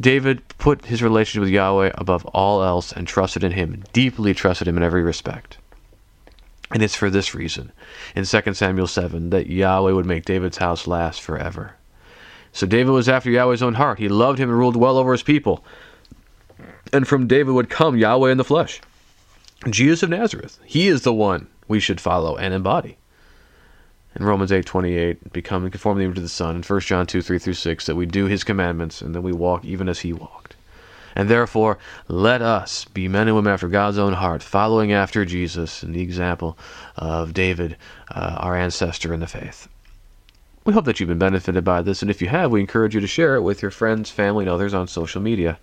David 0.00 0.42
put 0.58 0.86
his 0.86 1.02
relationship 1.02 1.42
with 1.42 1.50
Yahweh 1.50 1.92
above 1.94 2.24
all 2.26 2.62
else 2.62 2.92
and 2.92 3.06
trusted 3.06 3.44
in 3.44 3.52
him, 3.52 3.84
deeply 3.92 4.34
trusted 4.34 4.66
him 4.66 4.76
in 4.76 4.82
every 4.82 5.02
respect. 5.02 5.58
And 6.72 6.82
it's 6.82 6.96
for 6.96 7.10
this 7.10 7.34
reason, 7.34 7.72
in 8.16 8.24
2 8.24 8.54
Samuel 8.54 8.86
7, 8.86 9.30
that 9.30 9.46
Yahweh 9.46 9.92
would 9.92 10.06
make 10.06 10.24
David's 10.24 10.58
house 10.58 10.86
last 10.86 11.20
forever. 11.20 11.76
So 12.52 12.66
David 12.66 12.92
was 12.92 13.08
after 13.08 13.30
Yahweh's 13.30 13.62
own 13.62 13.74
heart. 13.74 13.98
He 13.98 14.08
loved 14.08 14.38
him 14.38 14.48
and 14.48 14.58
ruled 14.58 14.76
well 14.76 14.96
over 14.96 15.12
his 15.12 15.22
people. 15.22 15.64
And 16.94 17.08
from 17.08 17.26
David 17.26 17.50
would 17.50 17.70
come 17.70 17.96
Yahweh 17.96 18.30
in 18.30 18.38
the 18.38 18.44
flesh. 18.44 18.80
Jesus 19.68 20.04
of 20.04 20.10
Nazareth. 20.10 20.60
He 20.64 20.86
is 20.86 21.02
the 21.02 21.12
one 21.12 21.48
we 21.66 21.80
should 21.80 22.00
follow 22.00 22.36
and 22.36 22.54
embody. 22.54 22.98
In 24.14 24.24
Romans 24.24 24.52
8:28, 24.52 25.32
become 25.32 25.68
conformity 25.68 26.14
to 26.14 26.20
the 26.20 26.28
Son. 26.28 26.54
In 26.54 26.62
1 26.62 26.80
John 26.82 27.04
2, 27.04 27.20
3 27.20 27.38
through 27.40 27.54
6, 27.54 27.86
that 27.86 27.96
we 27.96 28.06
do 28.06 28.26
his 28.26 28.44
commandments 28.44 29.02
and 29.02 29.12
that 29.12 29.22
we 29.22 29.32
walk 29.32 29.64
even 29.64 29.88
as 29.88 30.00
he 30.00 30.12
walked. 30.12 30.54
And 31.16 31.28
therefore, 31.28 31.78
let 32.06 32.40
us 32.40 32.84
be 32.84 33.08
men 33.08 33.26
and 33.26 33.34
women 33.34 33.52
after 33.52 33.66
God's 33.66 33.98
own 33.98 34.12
heart, 34.12 34.40
following 34.40 34.92
after 34.92 35.24
Jesus 35.24 35.82
and 35.82 35.96
the 35.96 36.00
example 36.00 36.56
of 36.96 37.34
David, 37.34 37.76
uh, 38.14 38.36
our 38.38 38.54
ancestor 38.54 39.12
in 39.12 39.18
the 39.18 39.26
faith. 39.26 39.66
We 40.64 40.74
hope 40.74 40.84
that 40.84 41.00
you've 41.00 41.08
been 41.08 41.18
benefited 41.18 41.64
by 41.64 41.82
this, 41.82 42.02
and 42.02 42.10
if 42.10 42.22
you 42.22 42.28
have, 42.28 42.52
we 42.52 42.60
encourage 42.60 42.94
you 42.94 43.00
to 43.00 43.08
share 43.08 43.34
it 43.34 43.42
with 43.42 43.62
your 43.62 43.72
friends, 43.72 44.10
family, 44.10 44.44
and 44.44 44.50
others 44.50 44.74
on 44.74 44.86
social 44.86 45.20
media 45.20 45.58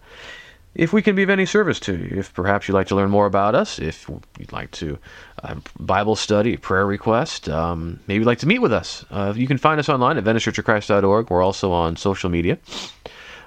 if 0.73 0.93
we 0.93 1.01
can 1.01 1.15
be 1.15 1.23
of 1.23 1.29
any 1.29 1.45
service 1.45 1.79
to 1.81 1.95
you. 1.95 2.19
If 2.19 2.34
perhaps 2.34 2.67
you'd 2.67 2.75
like 2.75 2.88
to 2.88 2.95
learn 2.95 3.10
more 3.10 3.25
about 3.25 3.55
us, 3.55 3.79
if 3.79 4.10
you'd 4.39 4.53
like 4.53 4.71
to 4.71 4.97
uh, 5.43 5.55
Bible 5.79 6.15
study, 6.15 6.57
prayer 6.57 6.86
request, 6.86 7.49
um, 7.49 7.99
maybe 8.07 8.19
you'd 8.19 8.27
like 8.27 8.39
to 8.39 8.47
meet 8.47 8.60
with 8.60 8.73
us, 8.73 9.05
uh, 9.12 9.34
you 9.36 9.47
can 9.47 9.57
find 9.57 9.79
us 9.79 9.89
online 9.89 10.17
at 10.17 10.23
VeniceChurchOfChrist.org. 10.23 11.29
We're 11.29 11.43
also 11.43 11.71
on 11.71 11.97
social 11.97 12.29
media. 12.29 12.57